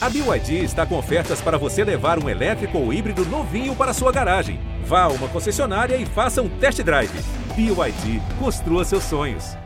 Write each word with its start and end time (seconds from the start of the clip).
A 0.00 0.08
BYD 0.08 0.62
está 0.62 0.86
com 0.86 0.96
ofertas 0.96 1.40
para 1.40 1.58
você 1.58 1.82
levar 1.82 2.22
um 2.22 2.28
elétrico 2.28 2.78
ou 2.78 2.92
híbrido 2.92 3.24
novinho 3.24 3.74
para 3.74 3.92
sua 3.92 4.12
garagem. 4.12 4.60
Vá 4.84 5.02
a 5.02 5.08
uma 5.08 5.28
concessionária 5.28 5.96
e 5.96 6.06
faça 6.06 6.40
um 6.40 6.48
test 6.60 6.80
drive. 6.84 7.10
BYD, 7.56 8.22
construa 8.38 8.84
seus 8.84 9.02
sonhos. 9.02 9.56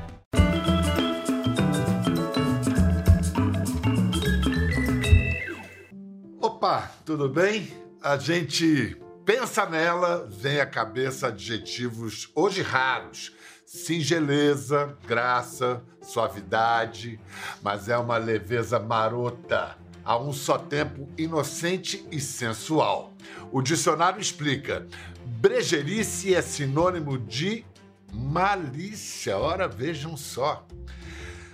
Opa, 6.40 6.90
tudo 7.04 7.28
bem? 7.28 7.70
A 8.02 8.16
gente 8.16 8.96
pensa 9.26 9.66
nela, 9.66 10.26
vem 10.30 10.62
à 10.62 10.66
cabeça 10.66 11.26
adjetivos 11.26 12.30
hoje 12.34 12.62
raros. 12.62 13.34
Singeleza, 13.66 14.96
graça, 15.06 15.82
suavidade, 16.00 17.20
mas 17.62 17.90
é 17.90 17.98
uma 17.98 18.16
leveza 18.16 18.78
marota, 18.78 19.76
a 20.04 20.18
um 20.18 20.32
só 20.32 20.58
tempo 20.58 21.08
inocente 21.16 22.06
e 22.10 22.20
sensual. 22.20 23.12
O 23.50 23.62
dicionário 23.62 24.20
explica: 24.20 24.86
brejerice 25.24 26.34
é 26.34 26.42
sinônimo 26.42 27.18
de 27.18 27.64
malícia. 28.12 29.38
Ora, 29.38 29.68
vejam 29.68 30.16
só. 30.16 30.66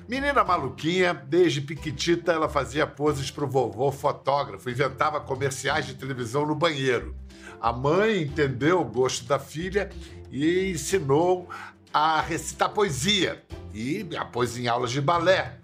Menina 0.09 0.43
maluquinha, 0.43 1.13
desde 1.13 1.61
piquitita 1.61 2.33
ela 2.33 2.49
fazia 2.49 2.87
poses 2.87 3.31
pro 3.31 3.47
vovô 3.47 3.93
fotógrafo, 3.93 4.71
inventava 4.71 5.21
comerciais 5.21 5.85
de 5.85 5.95
televisão 5.95 6.47
no 6.47 6.55
banheiro. 6.55 7.15
A 7.61 7.73
mãe 7.73 8.23
entendeu 8.23 8.81
o 8.81 8.85
gosto 8.85 9.27
da 9.27 9.39
filha 9.39 9.91
e 10.31 10.71
ensinou 10.71 11.47
a 11.93 12.23
recitar 12.23 12.71
poesia 12.71 13.45
e 13.75 14.09
a 14.17 14.25
pôs 14.25 14.57
em 14.57 14.67
aulas 14.67 14.91
de 14.91 15.01
balé. 15.01 15.59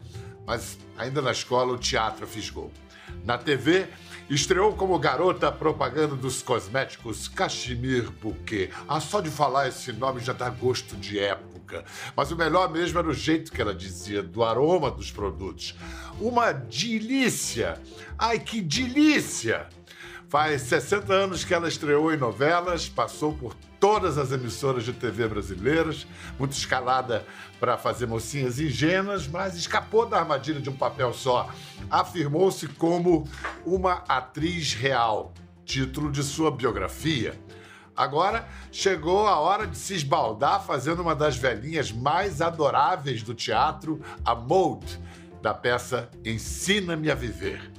Mas 0.47 0.79
ainda 0.97 1.23
na 1.23 1.33
escola 1.33 1.73
o 1.73 1.79
teatro 1.79 2.27
fisgou. 2.27 2.71
Na 3.25 3.39
TV, 3.39 3.87
estreou 4.29 4.75
como 4.75 4.99
garota 4.99 5.51
propaganda 5.51 6.15
dos 6.15 6.43
cosméticos 6.43 7.29
Cachemir 7.29 8.11
Bouquet. 8.11 8.71
Ah, 8.89 9.01
só 9.01 9.21
de 9.21 9.31
falar 9.31 9.69
esse 9.69 9.93
nome 9.93 10.21
já 10.21 10.33
dá 10.33 10.49
gosto 10.51 10.97
de 10.97 11.19
época. 11.19 11.85
Mas 12.17 12.31
o 12.31 12.37
melhor 12.37 12.71
mesmo 12.71 12.99
era 12.99 13.09
o 13.09 13.15
jeito 13.15 13.53
que 13.53 13.61
ela 13.61 13.75
dizia, 13.75 14.23
do 14.23 14.45
aroma 14.45 14.91
dos 14.91 15.11
produtos. 15.11 15.75
Uma 16.21 16.53
delícia! 16.53 17.81
Ai, 18.19 18.39
que 18.39 18.61
delícia! 18.61 19.69
Faz 20.29 20.63
60 20.63 21.13
anos 21.13 21.45
que 21.45 21.55
ela 21.55 21.69
estreou 21.69 22.13
em 22.13 22.17
novelas, 22.17 22.89
passou 22.89 23.33
por 23.35 23.55
todas 23.85 24.17
as 24.17 24.33
emissoras 24.33 24.83
de 24.83 24.95
TV 24.95 25.29
brasileiras, 25.29 26.07
muito 26.39 26.53
escalada 26.53 27.23
para 27.61 27.77
fazer 27.77 28.07
mocinhas 28.07 28.59
ingênuas, 28.59 29.29
mas 29.29 29.57
escapou 29.57 30.07
da 30.07 30.21
armadilha 30.21 30.59
de 30.59 30.71
um 30.71 30.75
papel 30.75 31.13
só. 31.13 31.51
Afirmou-se 31.91 32.67
como 32.67 33.29
uma 33.63 34.03
atriz 34.09 34.73
real, 34.73 35.35
título 35.67 36.11
de 36.11 36.23
sua 36.23 36.51
biografia. 36.51 37.39
Agora 37.95 38.49
chegou 38.73 39.29
a 39.29 39.39
hora 39.39 39.67
de 39.67 39.77
se 39.77 39.93
esbaldar 39.93 40.65
fazendo 40.65 41.03
uma 41.03 41.15
das 41.15 41.37
velhinhas 41.37 41.93
mais 41.93 42.41
adoráveis 42.41 43.23
do 43.23 43.35
teatro, 43.35 44.01
a 44.25 44.35
Maud, 44.35 44.99
da 45.43 45.53
peça 45.53 46.09
Ensina-me 46.25 47.11
a 47.11 47.15
Viver. 47.15 47.71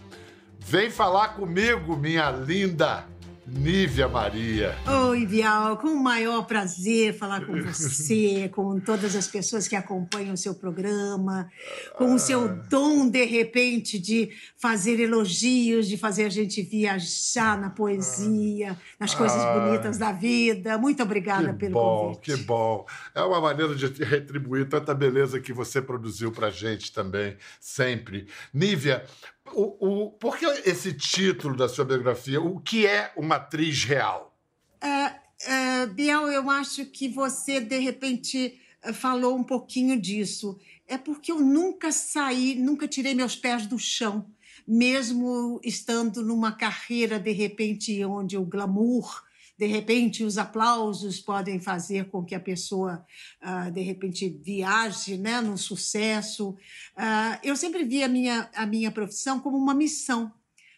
Vem 0.59 0.92
falar 0.92 1.30
comigo, 1.30 1.98
minha 1.98 2.30
linda 2.30 3.08
Nívia 3.47 4.07
Maria. 4.07 4.75
Oi, 5.09 5.23
Bial, 5.27 5.77
com 5.77 5.89
o 5.89 6.03
maior 6.03 6.47
prazer 6.47 7.13
falar 7.13 7.45
com 7.45 7.61
você, 7.61 8.49
com 8.53 8.79
todas 8.79 9.15
as 9.15 9.27
pessoas 9.27 9.67
que 9.67 9.75
acompanham 9.75 10.33
o 10.33 10.37
seu 10.37 10.55
programa, 10.55 11.47
com 11.95 12.15
o 12.15 12.19
seu 12.19 12.45
ah. 12.45 12.47
dom, 12.47 13.07
de 13.07 13.23
repente, 13.23 13.99
de 13.99 14.31
fazer 14.57 14.99
elogios, 14.99 15.87
de 15.87 15.95
fazer 15.95 16.25
a 16.25 16.29
gente 16.29 16.63
viajar 16.63 17.55
na 17.59 17.69
poesia, 17.69 18.75
nas 18.99 19.13
coisas 19.13 19.39
ah. 19.39 19.59
bonitas 19.59 19.99
da 19.99 20.11
vida. 20.11 20.75
Muito 20.80 21.03
obrigada 21.03 21.53
que 21.53 21.59
pelo 21.59 21.73
bom, 21.73 22.05
convite. 22.07 22.21
Que 22.21 22.37
bom, 22.37 22.83
É 23.13 23.21
uma 23.21 23.39
maneira 23.39 23.75
de 23.75 23.86
retribuir 24.03 24.67
tanta 24.67 24.93
beleza 24.95 25.39
que 25.39 25.53
você 25.53 25.80
produziu 25.80 26.31
pra 26.31 26.49
gente 26.49 26.91
também, 26.91 27.37
sempre. 27.59 28.27
Nívia, 28.52 29.05
o, 29.54 30.06
o, 30.06 30.11
por 30.11 30.38
que 30.38 30.45
esse 30.66 30.94
título 30.94 31.56
da 31.56 31.67
sua 31.67 31.86
biografia? 31.86 32.42
O 32.42 32.60
que 32.60 32.86
é 32.86 33.11
uma 33.16 33.36
atriz 33.36 33.83
real? 33.83 34.36
Uh, 34.83 35.86
uh, 35.88 35.94
Biel, 35.94 36.28
eu 36.28 36.50
acho 36.50 36.86
que 36.86 37.08
você, 37.08 37.60
de 37.60 37.78
repente, 37.80 38.60
falou 38.94 39.36
um 39.36 39.44
pouquinho 39.44 40.00
disso. 40.00 40.60
É 40.88 40.98
porque 40.98 41.32
eu 41.32 41.39
nunca 41.39 41.92
saí, 41.92 42.56
nunca 42.56 42.88
tirei 42.88 43.14
meus 43.14 43.36
pés 43.36 43.66
do 43.66 43.80
chão, 43.80 44.26
mesmo 44.67 45.60
estando 45.64 46.23
numa 46.23 46.52
carreira, 46.52 47.20
de 47.20 47.32
repente, 47.32 48.04
onde 48.06 48.38
o 48.38 48.45
glamour 48.45 49.24
de 49.58 49.66
repente 49.66 50.23
os 50.23 50.38
aplausos 50.38 51.20
podem 51.20 51.60
fazer 51.60 52.10
com 52.10 52.23
que 52.23 52.36
a 52.36 52.39
pessoa 52.39 53.05
uh, 53.42 53.71
de 53.71 53.82
repente 53.82 54.30
viaje 54.30 55.17
né 55.17 55.42
no 55.42 55.58
sucesso. 55.58 56.49
Uh, 56.49 57.39
eu 57.43 57.55
sempre 57.55 57.83
vi 57.83 58.04
a 58.04 58.08
minha 58.08 58.49
a 58.54 58.65
minha 58.65 58.92
profissão 58.92 59.39
como 59.39 59.58
uma 59.58 59.73
missão. 59.73 60.32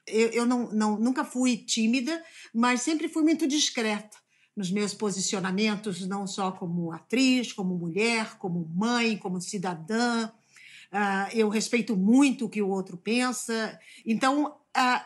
Eu, 0.06 0.30
eu 0.30 0.46
não, 0.46 0.72
não 0.72 0.98
nunca 0.98 1.26
fui 1.26 1.58
tímida 1.58 2.24
mas 2.54 2.82
sempre 2.82 3.10
fui 3.10 3.24
muito 3.24 3.48
discreta 3.48 4.18
nos 4.56 4.72
meus 4.72 4.94
posicionamentos 4.94 6.08
não 6.08 6.26
só 6.26 6.52
como 6.52 6.92
atriz 6.92 7.52
como 7.52 7.78
mulher 7.78 8.38
como 8.38 8.68
mãe 8.74 9.18
como 9.18 9.42
cidadã. 9.42 10.30
Uh, 10.90 11.28
eu 11.34 11.50
respeito 11.50 11.98
muito 11.98 12.46
o 12.46 12.50
que 12.50 12.62
o 12.62 12.70
outro 12.70 12.96
pensa. 12.96 13.78
Então 14.06 14.56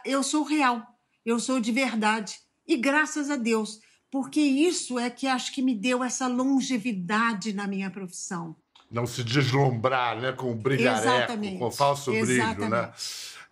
eu 0.05 0.21
sou 0.21 0.43
real 0.43 0.85
eu 1.25 1.39
sou 1.39 1.59
de 1.59 1.71
verdade 1.71 2.39
e 2.71 2.77
graças 2.77 3.29
a 3.29 3.35
Deus, 3.35 3.81
porque 4.09 4.39
isso 4.39 4.97
é 4.97 5.09
que 5.09 5.27
acho 5.27 5.53
que 5.53 5.61
me 5.61 5.75
deu 5.75 6.01
essa 6.01 6.27
longevidade 6.27 7.51
na 7.51 7.67
minha 7.67 7.91
profissão. 7.91 8.55
Não 8.89 9.05
se 9.05 9.23
deslumbrar 9.23 10.19
né, 10.19 10.31
com 10.31 10.51
o 10.51 10.55
brilhareco, 10.55 11.07
Exatamente. 11.07 11.59
com 11.59 11.65
o 11.65 11.71
falso 11.71 12.13
Exatamente. 12.13 12.55
brilho, 12.55 12.69
né? 12.69 12.93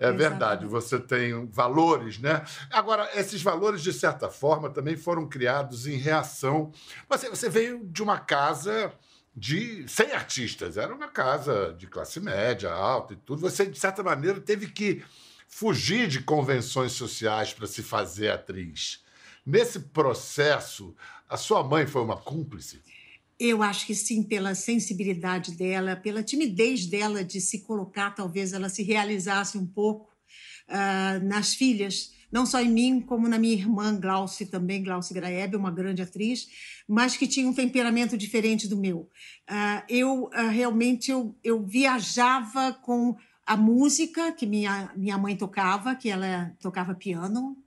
É 0.02 0.14
verdade, 0.14 0.66
você 0.66 0.98
tem 0.98 1.46
valores, 1.48 2.20
né? 2.20 2.46
Agora, 2.72 3.10
esses 3.16 3.42
valores, 3.42 3.82
de 3.82 3.92
certa 3.92 4.30
forma, 4.30 4.70
também 4.70 4.96
foram 4.96 5.28
criados 5.28 5.86
em 5.86 5.98
reação. 5.98 6.72
Você, 7.10 7.30
você 7.30 7.50
veio 7.50 7.86
de 7.86 8.02
uma 8.02 8.18
casa 8.18 8.94
de 9.36 9.86
sem 9.90 10.14
artistas, 10.14 10.78
era 10.78 10.96
uma 10.96 11.10
casa 11.10 11.76
de 11.78 11.86
classe 11.88 12.22
média, 12.22 12.72
alta 12.72 13.12
e 13.14 13.18
tudo. 13.18 13.42
Você, 13.42 13.66
de 13.66 13.78
certa 13.78 14.02
maneira, 14.02 14.40
teve 14.40 14.68
que 14.68 15.04
fugir 15.50 16.08
de 16.08 16.22
convenções 16.22 16.94
sociais 16.94 17.52
para 17.52 17.68
se 17.68 17.84
fazer 17.84 18.30
atriz. 18.30 19.04
Nesse 19.50 19.80
processo, 19.80 20.96
a 21.28 21.36
sua 21.36 21.64
mãe 21.64 21.88
foi 21.88 22.04
uma 22.04 22.16
cúmplice? 22.16 22.84
Eu 23.40 23.64
acho 23.64 23.88
que 23.88 23.96
sim, 23.96 24.22
pela 24.22 24.54
sensibilidade 24.54 25.54
dela, 25.54 25.96
pela 25.96 26.22
timidez 26.22 26.86
dela 26.86 27.24
de 27.24 27.42
se 27.42 27.62
colocar, 27.62 28.12
talvez 28.12 28.54
ela 28.54 28.70
se 28.70 28.84
realizasse 28.84 29.58
um 29.58 29.66
pouco 29.66 30.14
uh, 30.68 31.26
nas 31.26 31.56
filhas, 31.56 32.14
não 32.32 32.46
só 32.46 32.62
em 32.62 32.70
mim, 32.70 33.02
como 33.02 33.28
na 33.28 33.40
minha 33.40 33.56
irmã 33.56 34.00
Glauce 34.00 34.46
também, 34.46 34.84
Glauce 34.84 35.16
Graeb, 35.16 35.56
uma 35.56 35.72
grande 35.72 36.04
atriz, 36.04 36.48
mas 36.88 37.18
que 37.18 37.26
tinha 37.26 37.50
um 37.50 37.54
temperamento 37.54 38.16
diferente 38.16 38.68
do 38.68 38.78
meu. 38.78 39.10
Uh, 39.50 39.84
eu 39.90 40.24
uh, 40.26 40.50
realmente 40.52 41.10
eu, 41.10 41.36
eu 41.44 41.66
viajava 41.66 42.72
com 42.72 43.18
a 43.48 43.58
música 43.58 44.32
que 44.32 44.46
minha, 44.46 44.94
minha 44.96 45.18
mãe 45.18 45.36
tocava, 45.36 45.96
que 45.96 46.08
ela 46.08 46.56
tocava 46.60 46.94
piano, 46.94 47.58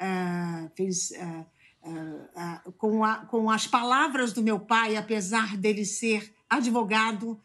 uh, 0.00 0.70
fez 0.76 1.10
uh, 1.12 2.72
com, 2.78 3.04
a, 3.04 3.26
com 3.26 3.50
as 3.50 3.66
palavras 3.66 4.32
do 4.32 4.42
meu 4.42 4.58
pai, 4.58 4.96
apesar 4.96 5.56
dele 5.56 5.84
ser 5.84 6.34
advogado, 6.48 7.38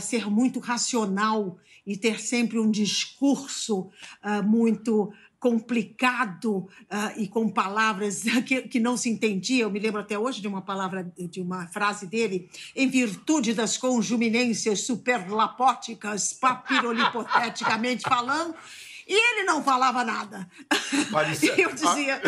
ser 0.00 0.30
muito 0.30 0.60
racional 0.60 1.58
e 1.84 1.96
ter 1.96 2.20
sempre 2.20 2.60
um 2.60 2.70
discurso 2.70 3.90
muito 4.44 5.12
complicado 5.44 6.56
uh, 6.56 7.20
e 7.20 7.28
com 7.28 7.50
palavras 7.50 8.22
que, 8.48 8.62
que 8.62 8.80
não 8.80 8.96
se 8.96 9.10
entendia. 9.10 9.64
Eu 9.64 9.70
me 9.70 9.78
lembro 9.78 10.00
até 10.00 10.18
hoje 10.18 10.40
de 10.40 10.48
uma 10.48 10.62
palavra, 10.62 11.12
de 11.18 11.38
uma 11.38 11.66
frase 11.66 12.06
dele, 12.06 12.48
em 12.74 12.88
virtude 12.88 13.52
das 13.52 13.76
conjuminências 13.76 14.80
superlapóticas, 14.86 16.32
papirolipoteticamente 16.32 18.04
falando, 18.08 18.54
e 19.06 19.12
ele 19.12 19.44
não 19.44 19.62
falava 19.62 20.04
nada. 20.04 20.48
Parecia... 21.10 21.54
eu 21.60 21.72
dizia. 21.72 22.20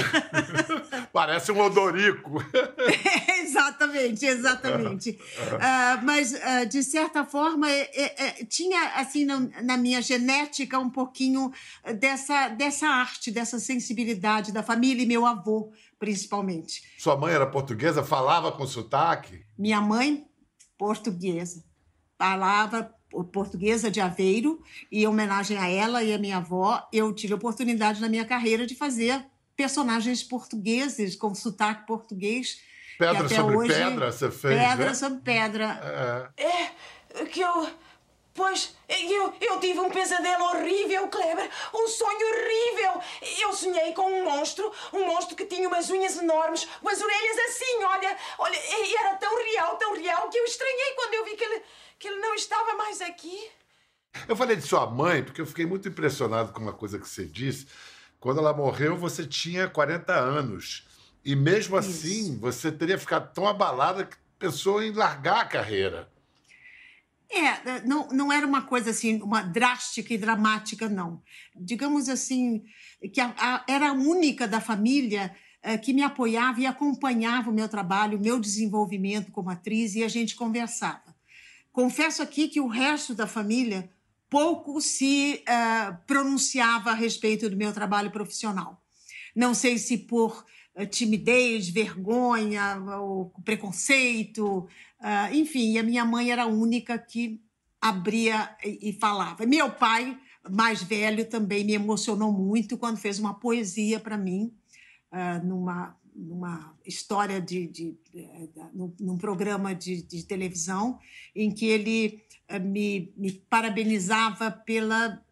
Parece 1.12 1.52
um 1.52 1.60
odorico. 1.60 2.42
exatamente, 3.40 4.26
exatamente. 4.26 5.10
uh, 5.10 6.04
mas, 6.04 6.32
uh, 6.32 6.66
de 6.68 6.82
certa 6.82 7.24
forma, 7.24 7.70
é, 7.70 7.90
é, 7.94 8.26
é, 8.26 8.30
tinha, 8.44 8.92
assim, 8.96 9.24
na, 9.24 9.40
na, 9.62 9.76
minha 9.76 10.02
genética, 10.02 10.78
um 10.78 10.90
pouquinho 10.90 11.52
dessa, 11.98 12.48
dessa 12.48 12.86
arte, 12.86 13.30
dessa 13.30 13.58
sensibilidade 13.58 14.52
da 14.52 14.62
família 14.62 15.02
e 15.02 15.06
meu 15.06 15.24
avô, 15.24 15.72
principalmente. 15.98 16.82
Sua 16.98 17.16
mãe 17.16 17.32
era 17.32 17.46
portuguesa? 17.46 18.04
Falava 18.04 18.52
com 18.52 18.66
sotaque? 18.66 19.44
Minha 19.58 19.80
mãe, 19.80 20.26
portuguesa. 20.78 21.64
Falava 22.18 22.95
portuguesa 23.32 23.90
de 23.90 24.00
Aveiro, 24.00 24.62
e 24.90 25.02
em 25.02 25.06
homenagem 25.06 25.56
a 25.56 25.68
ela 25.68 26.02
e 26.02 26.12
a 26.12 26.18
minha 26.18 26.38
avó, 26.38 26.86
eu 26.92 27.12
tive 27.12 27.32
a 27.32 27.36
oportunidade 27.36 28.00
na 28.00 28.08
minha 28.08 28.24
carreira 28.24 28.66
de 28.66 28.74
fazer 28.74 29.24
personagens 29.56 30.22
portugueses 30.22 31.16
com 31.16 31.34
sotaque 31.34 31.86
português. 31.86 32.60
Pedra 32.98 33.28
sobre 33.28 33.56
hoje, 33.56 33.74
pedra, 33.74 34.12
você 34.12 34.30
fez. 34.30 34.58
Pedra 34.58 34.86
né? 34.86 34.94
sobre 34.94 35.20
pedra. 35.20 36.32
É. 36.36 36.44
é, 36.44 37.24
que 37.26 37.40
eu. 37.40 37.68
Pois, 38.36 38.76
eu, 38.86 39.34
eu 39.40 39.58
tive 39.60 39.80
um 39.80 39.88
pesadelo 39.88 40.44
horrível, 40.44 41.08
Kleber. 41.08 41.50
Um 41.74 41.88
sonho 41.88 42.28
horrível. 42.28 43.02
Eu 43.40 43.52
sonhei 43.54 43.92
com 43.94 44.02
um 44.02 44.24
monstro, 44.24 44.70
um 44.92 45.06
monstro 45.06 45.34
que 45.34 45.46
tinha 45.46 45.66
umas 45.66 45.88
unhas 45.88 46.18
enormes, 46.18 46.68
umas 46.82 47.00
orelhas 47.00 47.38
assim, 47.48 47.82
olha. 47.82 48.16
Olha, 48.38 48.56
e 48.56 48.96
era 48.96 49.16
tão 49.16 49.34
real, 49.42 49.76
tão 49.76 49.96
real, 49.96 50.28
que 50.28 50.38
eu 50.38 50.44
estranhei 50.44 50.92
quando 50.94 51.14
eu 51.14 51.24
vi 51.24 51.34
que 51.34 51.44
ele, 51.44 51.62
que 51.98 52.08
ele 52.08 52.20
não 52.20 52.34
estava 52.34 52.74
mais 52.74 53.00
aqui. 53.00 53.50
Eu 54.28 54.36
falei 54.36 54.56
de 54.56 54.62
sua 54.62 54.86
mãe 54.86 55.24
porque 55.24 55.40
eu 55.40 55.46
fiquei 55.46 55.64
muito 55.64 55.88
impressionado 55.88 56.52
com 56.52 56.60
uma 56.60 56.74
coisa 56.74 56.98
que 56.98 57.08
você 57.08 57.24
disse. 57.24 57.66
Quando 58.20 58.38
ela 58.38 58.52
morreu, 58.52 58.96
você 58.96 59.26
tinha 59.26 59.68
40 59.68 60.12
anos. 60.12 60.86
E 61.24 61.34
mesmo 61.34 61.78
Isso. 61.78 61.88
assim, 61.88 62.38
você 62.38 62.70
teria 62.70 62.98
ficado 62.98 63.32
tão 63.32 63.46
abalada 63.46 64.04
que 64.04 64.16
pensou 64.38 64.82
em 64.82 64.92
largar 64.92 65.40
a 65.40 65.44
carreira. 65.46 66.15
É, 67.30 67.82
não, 67.86 68.08
não 68.08 68.32
era 68.32 68.46
uma 68.46 68.62
coisa 68.62 68.90
assim, 68.90 69.20
uma 69.20 69.42
drástica 69.42 70.14
e 70.14 70.18
dramática, 70.18 70.88
não. 70.88 71.22
Digamos 71.54 72.08
assim, 72.08 72.62
que 73.12 73.20
a, 73.20 73.34
a, 73.36 73.64
era 73.68 73.90
a 73.90 73.92
única 73.92 74.46
da 74.46 74.60
família 74.60 75.34
é, 75.62 75.76
que 75.76 75.92
me 75.92 76.02
apoiava 76.02 76.60
e 76.60 76.66
acompanhava 76.66 77.50
o 77.50 77.54
meu 77.54 77.68
trabalho, 77.68 78.16
o 78.16 78.22
meu 78.22 78.38
desenvolvimento 78.38 79.32
como 79.32 79.50
atriz, 79.50 79.96
e 79.96 80.04
a 80.04 80.08
gente 80.08 80.36
conversava. 80.36 81.16
Confesso 81.72 82.22
aqui 82.22 82.48
que 82.48 82.60
o 82.60 82.68
resto 82.68 83.14
da 83.14 83.26
família 83.26 83.90
pouco 84.30 84.80
se 84.80 85.42
uh, 85.42 85.96
pronunciava 86.06 86.90
a 86.90 86.94
respeito 86.94 87.50
do 87.50 87.56
meu 87.56 87.72
trabalho 87.72 88.10
profissional. 88.10 88.82
Não 89.34 89.54
sei 89.54 89.76
se 89.76 89.98
por 89.98 90.44
uh, 90.74 90.86
timidez, 90.86 91.68
vergonha, 91.68 92.78
ou 93.00 93.32
preconceito, 93.44 94.66
Uh, 95.00 95.34
enfim, 95.34 95.76
a 95.78 95.82
minha 95.82 96.04
mãe 96.04 96.30
era 96.30 96.44
a 96.44 96.46
única 96.46 96.98
que 96.98 97.40
abria 97.80 98.56
e, 98.64 98.90
e 98.90 98.92
falava. 98.94 99.44
Meu 99.44 99.70
pai, 99.70 100.18
mais 100.48 100.82
velho, 100.82 101.28
também 101.28 101.64
me 101.64 101.74
emocionou 101.74 102.32
muito 102.32 102.78
quando 102.78 102.96
fez 102.96 103.18
uma 103.18 103.34
poesia 103.34 104.00
para 104.00 104.16
mim, 104.16 104.52
uh, 105.12 105.46
numa, 105.46 105.96
numa 106.14 106.74
história 106.84 107.40
de, 107.40 107.66
de, 107.66 107.98
de, 108.12 108.22
de 108.22 108.50
num, 108.72 108.94
num, 108.98 109.18
programa 109.18 109.74
de, 109.74 110.02
de, 110.02 110.22
televisão, 110.24 110.98
em 111.34 111.50
que 111.50 111.66
ele 111.66 112.22
uh, 112.50 112.58
me, 112.58 113.12
me 113.16 113.32
parabenizava 113.32 114.50
pela 114.50 115.22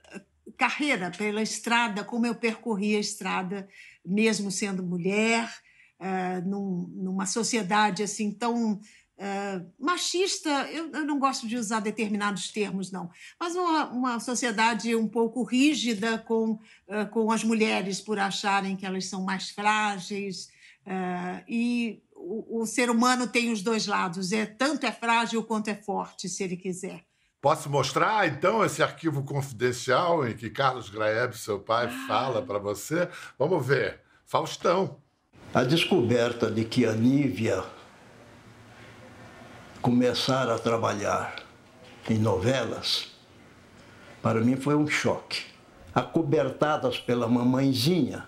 carreira, 0.59 1.11
pela 1.11 1.43
estrada, 1.43 2.05
como 2.05 2.27
eu 2.27 2.35
percorri 2.35 2.95
a 2.95 3.01
estrada, 3.01 3.67
mesmo 4.05 4.51
sendo 4.51 4.83
mulher, 4.83 5.51
num, 6.45 6.87
numa 6.95 7.25
sociedade 7.25 8.03
assim 8.03 8.31
tão 8.31 8.79
Uh, 9.17 9.65
machista, 9.79 10.51
eu, 10.73 10.91
eu, 10.91 11.05
não 11.05 11.21
gosto 11.21 11.47
de 11.47 11.57
usar 11.57 11.79
determinados 11.79 12.51
termos, 12.51 12.91
não, 12.91 13.09
mas 13.39 13.55
uma, 13.55 13.85
uma 13.91 14.21
sociedade 14.21 14.95
um 14.97 15.07
pouco 15.07 15.45
rígida 15.45 16.19
com, 16.19 16.55
uh, 16.89 17.09
com 17.13 17.31
as 17.31 17.45
mulheres 17.45 18.01
por 18.01 18.19
acharem 18.19 18.75
que 18.75 18.85
elas 18.85 19.07
são 19.07 19.23
mais 19.23 19.51
frágeis. 19.51 20.49
Uh, 20.85 21.45
e 21.49 22.03
o, 22.13 22.63
o, 22.63 22.67
ser 22.67 22.91
humano 22.91 23.29
tem 23.29 23.53
os 23.53 23.63
dois 23.63 23.87
lados, 23.87 24.33
é 24.33 24.45
tanto 24.47 24.85
é 24.85 24.91
frágil 24.91 25.45
quanto 25.45 25.69
é 25.69 25.75
forte, 25.77 26.29
se 26.29 26.43
ele 26.43 26.57
quiser. 26.57 27.05
Posso 27.41 27.71
mostrar, 27.71 28.27
então, 28.27 28.65
esse 28.65 28.83
arquivo 28.83 29.23
confidencial 29.23 30.27
em 30.27 30.35
que 30.35 30.51
Carlos 30.51 30.91
Graeb, 30.91 31.35
seu 31.35 31.61
pai, 31.61 31.87
ah. 31.87 32.07
fala 32.09 32.43
para 32.43 32.59
você? 32.59 33.09
Vamos 33.39 33.65
ver. 33.65 34.01
Faustão. 34.27 34.97
A 35.53 35.63
descoberta 35.63 36.51
de 36.51 36.65
que 36.65 36.85
a 36.85 36.93
Nívia 36.95 37.63
começar 39.85 40.49
a 40.49 40.59
trabalhar 40.59 41.37
em 42.09 42.17
novelas, 42.17 43.13
para 44.23 44.41
mim 44.41 44.57
foi 44.57 44.75
um 44.75 44.87
choque. 44.87 45.43
Acobertadas 45.95 46.99
pela 46.99 47.29
mamãezinha, 47.29 48.25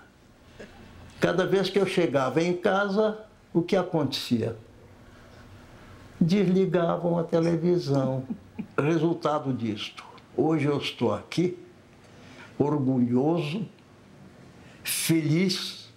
cada 1.19 1.47
vez 1.47 1.71
que 1.71 1.79
eu 1.79 1.87
chegava 1.87 2.43
em 2.43 2.55
casa, 2.55 3.25
o 3.55 3.63
que 3.63 3.75
acontecia? 3.75 4.55
Desligavam 6.21 7.19
a 7.19 7.25
televisão. 7.25 8.25
Resultado 8.79 9.51
disto, 9.51 10.05
hoje 10.37 10.67
eu 10.67 10.77
estou 10.77 11.15
aqui, 11.15 11.59
orgulhoso, 12.59 13.67
feliz 14.85 15.89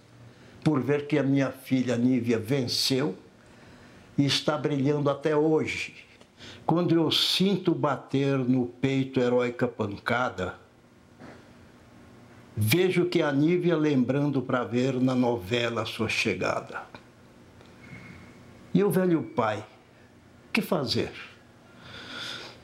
por 0.64 0.80
ver 0.80 1.06
que 1.06 1.18
a 1.18 1.22
minha 1.22 1.50
filha 1.50 1.98
Nívia 1.98 2.38
venceu 2.38 3.14
e 4.16 4.24
está 4.24 4.56
brilhando 4.56 5.10
até 5.10 5.36
hoje. 5.36 5.94
Quando 6.66 6.94
eu 6.94 7.10
sinto 7.10 7.74
bater 7.74 8.38
no 8.38 8.66
peito 8.66 9.20
heróica 9.20 9.66
pancada, 9.66 10.54
vejo 12.56 13.06
que 13.06 13.22
a 13.22 13.32
Nívia 13.32 13.76
lembrando 13.76 14.42
para 14.42 14.64
ver 14.64 14.94
na 15.00 15.14
novela 15.14 15.84
sua 15.84 16.08
chegada. 16.08 16.82
E 18.72 18.84
o 18.84 18.90
velho 18.90 19.22
pai, 19.22 19.64
que 20.52 20.62
fazer? 20.62 21.12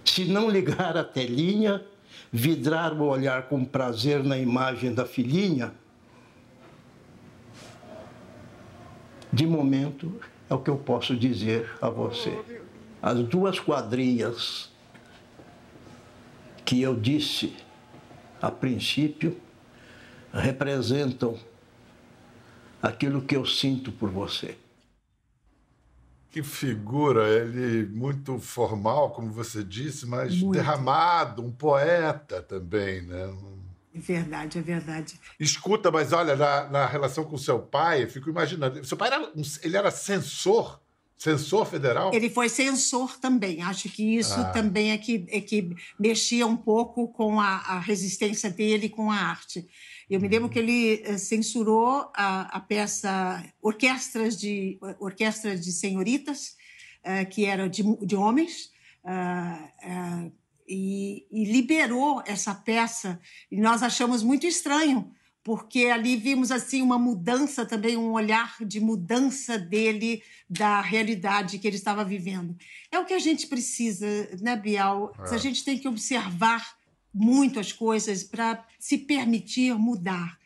Se 0.04 0.24
não 0.24 0.48
ligar 0.48 0.96
a 0.96 1.02
telinha, 1.02 1.84
vidrar 2.32 2.92
o 2.92 3.04
olhar 3.04 3.48
com 3.48 3.64
prazer 3.64 4.22
na 4.22 4.38
imagem 4.38 4.94
da 4.94 5.04
filhinha, 5.04 5.72
de 9.32 9.46
momento 9.46 10.18
é 10.48 10.54
o 10.54 10.58
que 10.58 10.70
eu 10.70 10.76
posso 10.76 11.16
dizer 11.16 11.76
a 11.80 11.88
você. 11.88 12.38
As 13.02 13.22
duas 13.22 13.58
quadrinhas 13.60 14.70
que 16.64 16.82
eu 16.82 16.96
disse 16.96 17.54
a 18.40 18.50
princípio 18.50 19.40
representam 20.32 21.38
aquilo 22.82 23.22
que 23.22 23.36
eu 23.36 23.46
sinto 23.46 23.90
por 23.92 24.10
você. 24.10 24.56
Que 26.30 26.42
figura, 26.42 27.28
ele 27.28 27.86
muito 27.86 28.38
formal, 28.38 29.10
como 29.10 29.32
você 29.32 29.64
disse, 29.64 30.06
mas 30.06 30.38
muito. 30.38 30.52
derramado, 30.52 31.42
um 31.42 31.50
poeta 31.50 32.42
também, 32.42 33.00
né? 33.02 33.34
É 33.96 33.98
verdade, 33.98 34.58
é 34.58 34.62
verdade. 34.62 35.20
Escuta, 35.40 35.90
mas 35.90 36.12
olha, 36.12 36.36
na, 36.36 36.68
na 36.68 36.86
relação 36.86 37.24
com 37.24 37.38
seu 37.38 37.58
pai, 37.58 38.02
eu 38.02 38.08
fico 38.08 38.28
imaginando. 38.28 38.84
Seu 38.84 38.96
pai 38.96 39.08
era, 39.08 39.32
ele 39.62 39.76
era 39.76 39.90
censor? 39.90 40.80
Censor 41.16 41.64
federal? 41.64 42.12
Ele 42.12 42.28
foi 42.28 42.50
censor 42.50 43.18
também. 43.18 43.62
Acho 43.62 43.88
que 43.88 44.18
isso 44.18 44.38
ah. 44.38 44.50
também 44.50 44.90
é 44.90 44.98
que, 44.98 45.26
é 45.30 45.40
que 45.40 45.74
mexia 45.98 46.46
um 46.46 46.56
pouco 46.56 47.08
com 47.08 47.40
a, 47.40 47.56
a 47.56 47.80
resistência 47.80 48.50
dele 48.50 48.90
com 48.90 49.10
a 49.10 49.16
arte. 49.16 49.66
Eu 50.10 50.20
me 50.20 50.28
lembro 50.28 50.50
que 50.50 50.58
ele 50.58 51.02
eh, 51.02 51.16
censurou 51.16 52.10
a, 52.14 52.54
a 52.54 52.60
peça 52.60 53.42
Orquestras 53.62 54.36
de, 54.36 54.78
Orquestra 55.00 55.56
de 55.56 55.72
Senhoritas, 55.72 56.54
uh, 57.02 57.26
que 57.30 57.46
era 57.46 57.66
de, 57.66 57.82
de 58.04 58.14
homens. 58.14 58.70
Uh, 59.02 60.26
uh, 60.26 60.32
e, 60.68 61.26
e 61.30 61.44
liberou 61.44 62.22
essa 62.26 62.54
peça 62.54 63.20
e 63.50 63.60
nós 63.60 63.82
achamos 63.82 64.22
muito 64.22 64.46
estranho 64.46 65.12
porque 65.46 65.86
ali 65.86 66.16
vimos 66.16 66.50
assim 66.50 66.82
uma 66.82 66.98
mudança 66.98 67.64
também, 67.64 67.96
um 67.96 68.10
olhar 68.10 68.56
de 68.62 68.80
mudança 68.80 69.56
dele 69.56 70.20
da 70.50 70.80
realidade 70.80 71.60
que 71.60 71.68
ele 71.68 71.76
estava 71.76 72.04
vivendo. 72.04 72.56
É 72.90 72.98
o 72.98 73.04
que 73.04 73.14
a 73.14 73.18
gente 73.20 73.46
precisa, 73.46 74.06
né, 74.40 74.56
Bial? 74.56 75.14
É. 75.20 75.32
A 75.36 75.38
gente 75.38 75.64
tem 75.64 75.78
que 75.78 75.86
observar 75.86 76.74
muito 77.14 77.60
as 77.60 77.70
coisas 77.70 78.24
para 78.24 78.66
se 78.76 78.98
permitir 78.98 79.72
mudar, 79.78 80.36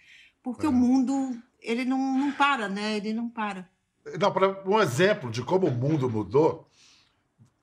porque 0.43 0.67
é. 0.67 0.69
o 0.69 0.73
mundo 0.73 1.35
ele 1.63 1.87
não, 1.87 2.19
não 2.19 2.33
para, 2.33 2.69
né? 2.69 2.99
Ele 2.99 3.15
não 3.15 3.31
para. 3.31 3.71
Não, 4.21 4.31
para 4.31 4.69
um 4.69 4.79
exemplo 4.81 5.31
de 5.31 5.41
como 5.43 5.67
o 5.67 5.75
mundo 5.75 6.11
mudou, 6.11 6.69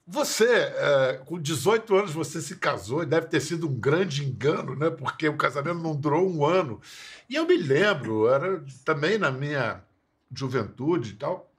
você, 0.10 0.46
é, 0.46 1.22
com 1.26 1.38
18 1.38 1.94
anos, 1.94 2.14
você 2.14 2.40
se 2.40 2.56
casou 2.56 3.04
e 3.04 3.06
deve 3.06 3.28
ter 3.28 3.42
sido 3.42 3.68
um 3.68 3.74
grande 3.78 4.26
engano, 4.26 4.74
né? 4.74 4.90
Porque 4.90 5.28
o 5.28 5.36
casamento 5.36 5.80
não 5.80 5.94
durou 5.94 6.26
um 6.26 6.46
ano. 6.46 6.80
E 7.30 7.36
eu 7.36 7.46
me 7.46 7.58
lembro, 7.58 8.30
era 8.30 8.64
também 8.86 9.18
na 9.18 9.30
minha 9.30 9.84
juventude 10.34 11.12
e 11.12 11.16
tal, 11.16 11.52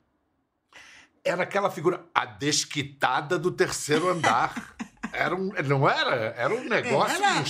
era 1.23 1.43
aquela 1.43 1.71
figura, 1.71 2.07
a 2.15 2.25
desquitada 2.25 3.39
do 3.39 3.51
terceiro 3.51 4.09
andar. 4.09 4.75
Era 5.11 5.35
um, 5.35 5.51
não 5.65 5.89
era? 5.89 6.35
Era 6.37 6.55
um 6.55 6.65
negócio, 6.65 7.17
era. 7.25 7.43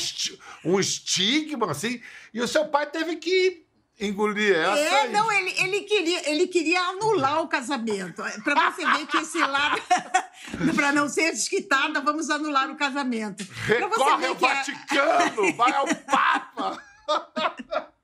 Um, 0.64 0.74
um 0.74 0.80
estigma, 0.80 1.68
assim. 1.72 2.00
E 2.32 2.40
o 2.40 2.46
seu 2.46 2.68
pai 2.68 2.88
teve 2.88 3.16
que 3.16 3.66
engolir 4.00 4.56
essa. 4.56 4.78
É, 4.78 5.06
e- 5.06 5.08
não, 5.08 5.30
ele, 5.32 5.54
ele, 5.58 5.80
queria, 5.82 6.30
ele 6.30 6.46
queria 6.46 6.80
anular 6.80 7.42
o 7.42 7.48
casamento. 7.48 8.22
Para 8.44 8.70
você 8.70 8.86
ver 8.86 9.06
que 9.06 9.16
esse 9.18 9.38
lado, 9.38 9.82
para 10.74 10.92
não 10.92 11.08
ser 11.08 11.32
desquitada, 11.32 12.00
vamos 12.00 12.30
anular 12.30 12.70
o 12.70 12.76
casamento. 12.76 13.44
Recorre 13.66 14.26
ao 14.26 14.32
é- 14.32 14.34
Vaticano, 14.34 15.52
vai 15.54 15.72
ao 15.72 15.86
Papa. 15.86 16.82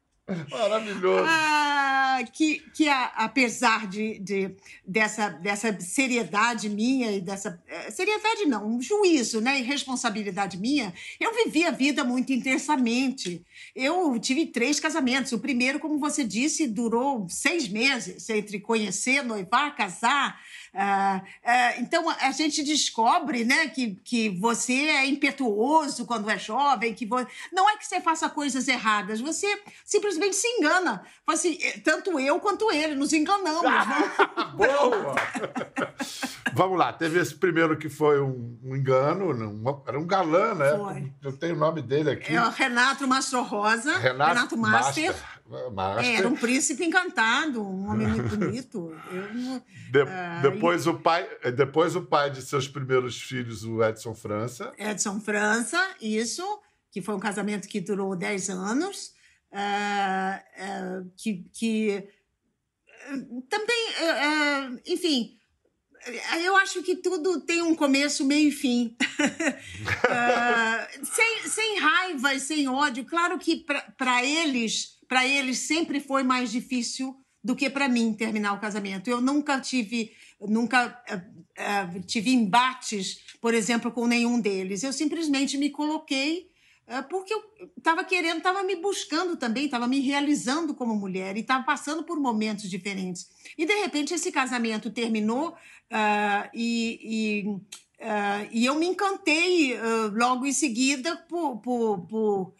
Maravilhoso. 0.51 1.25
Ah, 1.29 2.21
que, 2.33 2.61
que 2.75 2.89
a- 2.89 3.13
apesar 3.17 3.87
de, 3.87 4.19
de- 4.21 4.57
dessa, 4.87 5.29
dessa 5.29 5.79
seriedade 5.81 6.69
minha 6.71 7.13
e 7.13 7.21
dessa. 7.21 7.63
eh, 7.69 7.91
Seriedade 7.91 8.47
não, 8.47 8.67
um 8.67 8.81
juízo 8.81 9.41
né, 9.43 9.59
e 9.61 9.63
responsabilidade 9.63 10.57
minha, 10.57 10.95
eu 11.21 11.35
vivi 11.45 11.67
a 11.67 11.71
vida 11.71 12.03
muito 12.05 12.33
intensamente. 12.33 13.45
Eu 13.77 14.19
tive 14.19 14.47
três 14.47 14.81
casamentos. 14.81 15.33
O 15.33 15.39
primeiro, 15.39 15.79
como 15.79 15.99
você 15.99 16.25
disse, 16.25 16.67
durou 16.67 17.29
seis 17.29 17.69
meses 17.69 18.29
entre 18.31 18.59
conhecer, 18.61 19.23
noivar, 19.23 19.77
casar. 19.77 20.41
Ah, 20.77 21.23
ah, 21.45 21.75
então 21.79 22.09
a 22.11 22.33
gente 22.33 22.65
descobre 22.65 23.45
né, 23.45 23.69
que, 23.69 23.95
que 24.05 24.29
você 24.29 24.73
é 24.73 25.07
impetuoso 25.07 26.05
quando 26.05 26.29
é 26.29 26.37
jovem, 26.37 26.93
que 26.93 27.07
vo... 27.07 27.25
não 27.53 27.71
é 27.71 27.77
que 27.77 27.87
você 27.87 28.01
faça 28.01 28.29
coisas 28.29 28.67
erradas, 28.67 29.21
você 29.21 29.47
simplesmente 29.85 30.35
se 30.35 30.49
engana. 30.49 31.05
Assim, 31.27 31.57
eh, 31.63 31.79
tanto 31.79 32.19
eu 32.19 32.41
quanto 32.41 32.71
ele, 32.73 32.97
nos 32.97 33.13
enganamos. 33.13 33.63
né? 33.63 34.13
Boa! 34.57 35.15
Vamos 36.55 36.79
lá, 36.79 36.93
teve 36.93 37.19
esse 37.19 37.35
primeiro 37.35 37.77
que 37.77 37.89
foi 37.89 38.21
um, 38.21 38.59
um 38.63 38.77
engano, 38.77 39.31
um- 39.33 39.83
era 39.87 39.99
um 39.99 40.07
galã, 40.07 40.55
né? 40.55 40.77
Foi. 40.77 41.13
Eu 41.23 41.33
tenho 41.37 41.55
o 41.55 41.59
nome 41.59 41.83
dele 41.83 42.11
aqui. 42.11 42.35
É 42.35 42.41
o 42.41 42.51
Renato 42.51 43.07
Mastro 43.09 43.43
Rosa, 43.43 43.99
Renato, 43.99 44.57
Master. 44.57 45.15
Master. 45.73 46.05
É, 46.05 46.15
era 46.17 46.29
um 46.29 46.37
príncipe 46.37 46.85
encantado, 46.85 47.63
um 47.63 47.91
homem 47.91 48.07
muito 48.07 48.37
bonito. 48.37 48.95
Eu 49.13 49.61
De- 49.93 50.01
Ah, 50.11 50.41
depois, 50.43 50.87
o 50.87 50.95
pai, 50.95 51.29
depois 51.57 51.95
o 51.97 52.03
pai 52.03 52.31
de 52.31 52.41
seus 52.43 52.67
primeiros 52.69 53.21
filhos, 53.21 53.65
o 53.65 53.83
Edson 53.85 54.15
França. 54.15 54.73
Edson 54.79 55.21
França, 55.21 55.79
isso, 56.01 56.43
que 56.91 57.03
foi 57.03 57.15
um 57.15 57.21
casamento 57.21 57.69
que 57.69 57.81
durou 57.81 58.17
10 58.17 58.49
anos, 58.51 59.13
ah, 59.53 60.43
ah, 60.59 61.03
que, 61.17 61.45
que 61.53 62.09
ah, 62.89 63.17
também, 63.51 63.89
ah, 64.01 64.71
enfim, 64.87 65.37
eu 66.43 66.57
acho 66.57 66.83
que 66.83 66.97
tudo 66.97 67.41
tem 67.41 67.63
um 67.63 67.75
começo, 67.75 68.25
meio 68.25 68.49
e 68.49 68.53
fim. 68.53 68.97
Ah, 70.09 70.89
sem, 71.03 71.49
sem 71.49 71.79
raiva 71.79 72.35
e 72.35 72.41
sem 72.41 72.69
ódio. 72.69 73.05
Claro 73.05 73.39
que 73.39 73.65
para 73.97 74.25
eles, 74.25 74.99
para 75.09 75.27
eles 75.27 75.59
sempre 75.59 76.01
foi 76.01 76.23
mais 76.23 76.51
difícil 76.51 77.15
do 77.43 77.55
que 77.55 77.69
para 77.69 77.89
mim 77.89 78.15
terminar 78.15 78.55
o 78.55 78.61
casamento. 78.61 79.09
Eu 79.09 79.21
nunca 79.21 79.61
tive, 79.61 80.13
nunca 80.41 81.03
ah, 81.09 81.25
ah, 81.59 81.91
tive 82.07 82.31
embates, 82.33 83.19
por 83.41 83.53
exemplo, 83.53 83.93
com 83.93 84.07
nenhum 84.07 84.41
deles. 84.41 84.83
Eu 84.83 84.93
simplesmente 84.93 85.59
me 85.59 85.71
coloquei 85.71 86.49
porque 87.09 87.33
eu 87.33 87.43
estava 87.79 88.05
querendo, 88.05 88.39
estava 88.39 88.63
me 88.63 88.77
buscando 88.77 89.37
também, 89.37 89.65
estava 89.65 89.87
me 89.87 90.01
realizando 90.01 90.75
como 90.75 90.95
mulher 90.95 91.37
e 91.37 91.41
estava 91.41 91.65
passando 91.65 92.05
por 92.05 92.21
momentos 92.21 92.69
diferentes. 92.69 93.31
E 93.57 93.65
de 93.65 93.75
repente 93.75 94.13
esse 94.15 94.31
casamento 94.31 94.91
terminou 94.91 95.57
ah, 95.91 96.51
e, 96.53 97.01
e, 97.03 97.61
ah, 98.01 98.47
e 98.53 98.65
eu 98.67 98.75
me 98.75 98.87
encantei 98.87 99.77
ah, 99.77 100.11
logo 100.13 100.45
em 100.47 100.53
seguida 100.53 101.17
por, 101.29 101.59
por, 101.59 101.99
por- 102.07 102.53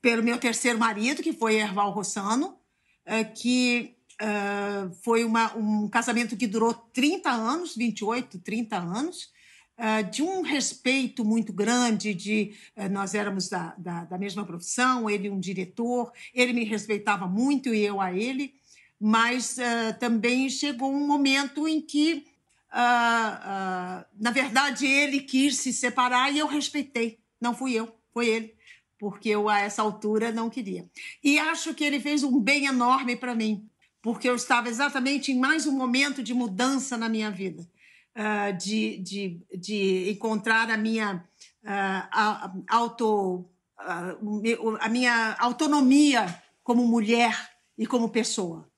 pelo 0.00 0.22
meu 0.22 0.38
terceiro 0.38 0.78
marido, 0.78 1.22
que 1.22 1.32
foi 1.32 1.56
Erval 1.56 1.90
Rossano, 1.90 2.56
ah, 3.06 3.24
que 3.24 3.96
ah, 4.20 4.88
foi 5.02 5.24
uma- 5.24 5.56
um 5.56 5.88
casamento 5.88 6.36
que 6.36 6.46
durou 6.46 6.72
30 6.72 7.30
anos, 7.30 7.74
28, 7.74 8.38
30 8.38 8.76
anos, 8.76 9.30
ah, 9.32 9.33
de 10.10 10.22
um 10.22 10.42
respeito 10.42 11.24
muito 11.24 11.52
grande, 11.52 12.14
de 12.14 12.54
eh, 12.76 12.88
nós 12.88 13.14
éramos 13.14 13.48
da, 13.48 13.74
da, 13.76 14.04
da 14.04 14.18
mesma 14.18 14.44
profissão, 14.44 15.10
ele 15.10 15.28
um 15.28 15.40
diretor, 15.40 16.12
ele 16.32 16.52
me 16.52 16.64
respeitava 16.64 17.26
muito 17.26 17.74
e 17.74 17.84
eu 17.84 18.00
a 18.00 18.12
ele, 18.12 18.54
mas 19.00 19.58
ah, 19.58 19.92
também 19.94 20.48
chegou 20.48 20.92
um 20.92 21.06
momento 21.06 21.66
em 21.66 21.80
que, 21.80 22.24
ah, 22.70 23.40
ah, 23.42 24.06
na 24.18 24.30
verdade, 24.30 24.86
ele 24.86 25.20
quis 25.20 25.56
se 25.56 25.72
separar 25.72 26.32
e 26.32 26.38
eu 26.38 26.46
respeitei. 26.46 27.18
Não 27.40 27.54
fui 27.54 27.72
eu, 27.74 27.94
foi 28.12 28.28
ele, 28.28 28.54
porque 28.98 29.28
eu 29.28 29.48
a 29.48 29.60
essa 29.60 29.82
altura 29.82 30.32
não 30.32 30.48
queria. 30.48 30.88
E 31.22 31.38
acho 31.38 31.74
que 31.74 31.84
ele 31.84 32.00
fez 32.00 32.22
um 32.22 32.40
bem 32.40 32.66
enorme 32.66 33.16
para 33.16 33.34
mim, 33.34 33.68
porque 34.00 34.28
eu 34.28 34.36
estava 34.36 34.68
exatamente 34.68 35.32
em 35.32 35.38
mais 35.38 35.66
um 35.66 35.72
momento 35.72 36.22
de 36.22 36.32
mudança 36.32 36.96
na 36.96 37.08
minha 37.08 37.30
vida 37.30 37.68
ah, 38.14 38.50
de, 38.50 38.98
de, 38.98 39.40
de 39.56 40.10
encontrar 40.10 40.70
a 40.70 40.76
minha 40.76 41.24
a- 42.10 42.52
auto 42.68 43.50
ah, 43.78 44.16
a 44.80 44.88
minha 44.88 45.36
autonomia 45.38 46.42
como 46.62 46.86
mulher 46.86 47.34
e 47.76 47.86
como 47.86 48.08
pessoa. 48.08 48.70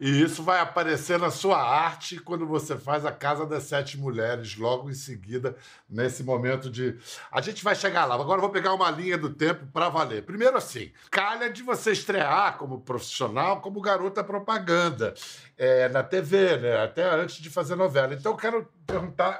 E 0.00 0.22
isso 0.22 0.42
vai 0.42 0.60
aparecer 0.60 1.18
na 1.18 1.30
sua 1.30 1.62
arte 1.62 2.18
quando 2.18 2.46
você 2.46 2.74
faz 2.74 3.04
a 3.04 3.12
Casa 3.12 3.44
das 3.44 3.64
Sete 3.64 3.98
Mulheres, 3.98 4.56
logo 4.56 4.88
em 4.88 4.94
seguida, 4.94 5.54
nesse 5.86 6.24
momento 6.24 6.70
de. 6.70 6.96
A 7.30 7.42
gente 7.42 7.62
vai 7.62 7.74
chegar 7.74 8.06
lá. 8.06 8.14
Agora 8.14 8.38
eu 8.38 8.42
vou 8.42 8.50
pegar 8.50 8.72
uma 8.72 8.90
linha 8.90 9.18
do 9.18 9.28
tempo 9.28 9.66
para 9.66 9.90
valer. 9.90 10.24
Primeiro, 10.24 10.56
assim, 10.56 10.90
calha 11.10 11.50
de 11.50 11.62
você 11.62 11.92
estrear 11.92 12.56
como 12.56 12.80
profissional, 12.80 13.60
como 13.60 13.78
garota 13.82 14.24
propaganda 14.24 15.12
é, 15.58 15.86
na 15.90 16.02
TV, 16.02 16.56
né? 16.56 16.82
até 16.82 17.04
antes 17.04 17.36
de 17.36 17.50
fazer 17.50 17.76
novela. 17.76 18.14
Então 18.14 18.32
eu 18.32 18.38
quero 18.38 18.66
perguntar. 18.86 19.38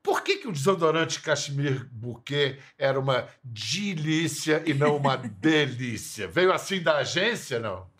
Por 0.00 0.22
que, 0.22 0.36
que 0.36 0.46
o 0.46 0.52
desodorante 0.52 1.20
Cashmere 1.20 1.88
Bouquet 1.90 2.60
era 2.78 3.00
uma 3.00 3.26
delícia 3.42 4.62
e 4.66 4.72
não 4.72 4.96
uma 4.96 5.16
delícia? 5.18 6.28
Veio 6.28 6.52
assim 6.52 6.80
da 6.80 6.98
agência, 6.98 7.58
não? 7.58 7.92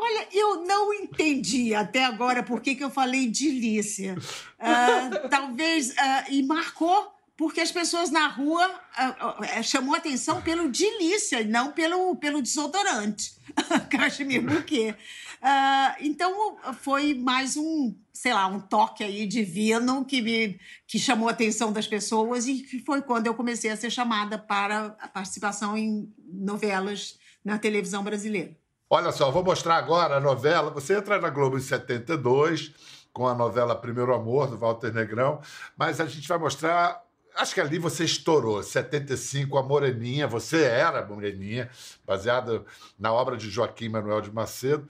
Olha, 0.00 0.28
eu 0.32 0.64
não 0.64 0.94
entendi 0.94 1.74
até 1.74 2.04
agora 2.04 2.40
por 2.40 2.60
que, 2.60 2.76
que 2.76 2.84
eu 2.84 2.90
falei 2.90 3.26
delícia. 3.26 4.16
Ah, 4.56 5.10
talvez. 5.28 5.92
ah, 5.98 6.24
e 6.30 6.40
marcou, 6.44 7.12
porque 7.36 7.60
as 7.60 7.72
pessoas 7.72 8.08
na 8.08 8.28
rua 8.28 8.64
ah, 8.96 9.36
ah, 9.56 9.62
chamou 9.62 9.96
atenção 9.96 10.40
pelo 10.40 10.70
delícia, 10.70 11.44
não 11.44 11.72
pelo, 11.72 12.14
pelo 12.14 12.40
desodorante. 12.40 13.34
Cachemir 13.90 14.40
Bouquet. 14.40 14.94
Ah, 15.42 15.96
então 15.98 16.58
foi 16.80 17.14
mais 17.14 17.56
um, 17.56 17.92
sei 18.12 18.32
lá, 18.32 18.46
um 18.46 18.60
toque 18.60 19.02
aí 19.02 19.26
divino 19.26 20.04
que 20.04 20.22
me 20.22 20.60
que 20.86 20.96
chamou 20.96 21.28
a 21.28 21.32
atenção 21.32 21.72
das 21.72 21.88
pessoas 21.88 22.46
e 22.46 22.60
que 22.60 22.78
foi 22.84 23.02
quando 23.02 23.26
eu 23.26 23.34
comecei 23.34 23.70
a 23.70 23.76
ser 23.76 23.90
chamada 23.90 24.38
para 24.38 24.96
a 25.00 25.08
participação 25.08 25.76
em 25.76 26.12
novelas 26.24 27.18
na 27.44 27.58
televisão 27.58 28.04
brasileira. 28.04 28.56
Olha 28.90 29.12
só, 29.12 29.30
vou 29.30 29.44
mostrar 29.44 29.76
agora 29.76 30.16
a 30.16 30.20
novela. 30.20 30.70
Você 30.70 30.96
entra 30.96 31.20
na 31.20 31.28
Globo 31.28 31.58
em 31.58 31.60
72, 31.60 32.72
com 33.12 33.28
a 33.28 33.34
novela 33.34 33.76
Primeiro 33.76 34.14
Amor, 34.14 34.46
do 34.46 34.56
Walter 34.56 34.92
Negrão, 34.92 35.40
mas 35.76 36.00
a 36.00 36.06
gente 36.06 36.26
vai 36.26 36.38
mostrar. 36.38 37.04
Acho 37.36 37.54
que 37.54 37.60
ali 37.60 37.78
você 37.78 38.04
estourou. 38.04 38.62
75, 38.62 39.58
a 39.58 39.62
Moreninha, 39.62 40.26
você 40.26 40.64
era 40.64 41.04
Moreninha, 41.04 41.70
baseada 42.06 42.64
na 42.98 43.12
obra 43.12 43.36
de 43.36 43.50
Joaquim 43.50 43.90
Manuel 43.90 44.22
de 44.22 44.32
Macedo. 44.32 44.88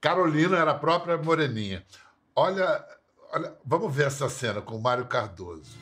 Carolina 0.00 0.58
era 0.58 0.72
a 0.72 0.78
própria 0.78 1.16
Moreninha. 1.16 1.84
Olha, 2.34 2.84
olha, 3.32 3.54
vamos 3.64 3.94
ver 3.94 4.08
essa 4.08 4.28
cena 4.28 4.60
com 4.60 4.76
o 4.76 4.82
Mário 4.82 5.06
Cardoso. 5.06 5.78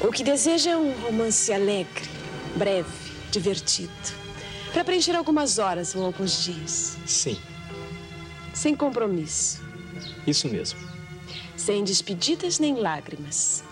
O 0.00 0.10
que 0.10 0.24
deseja 0.24 0.70
é 0.70 0.76
um 0.76 0.92
romance 1.02 1.52
alegre, 1.52 2.08
breve, 2.56 2.88
divertido. 3.30 3.92
Para 4.72 4.84
preencher 4.84 5.16
algumas 5.16 5.58
horas 5.58 5.94
ou 5.94 6.04
alguns 6.04 6.44
dias. 6.44 6.96
Sim, 7.06 7.36
Sem 8.54 8.74
compromisso. 8.74 9.62
isso 10.26 10.48
mesmo. 10.48 10.78
Sem 11.56 11.82
despedidas 11.84 12.58
nem 12.58 12.74
lágrimas. 12.74 13.62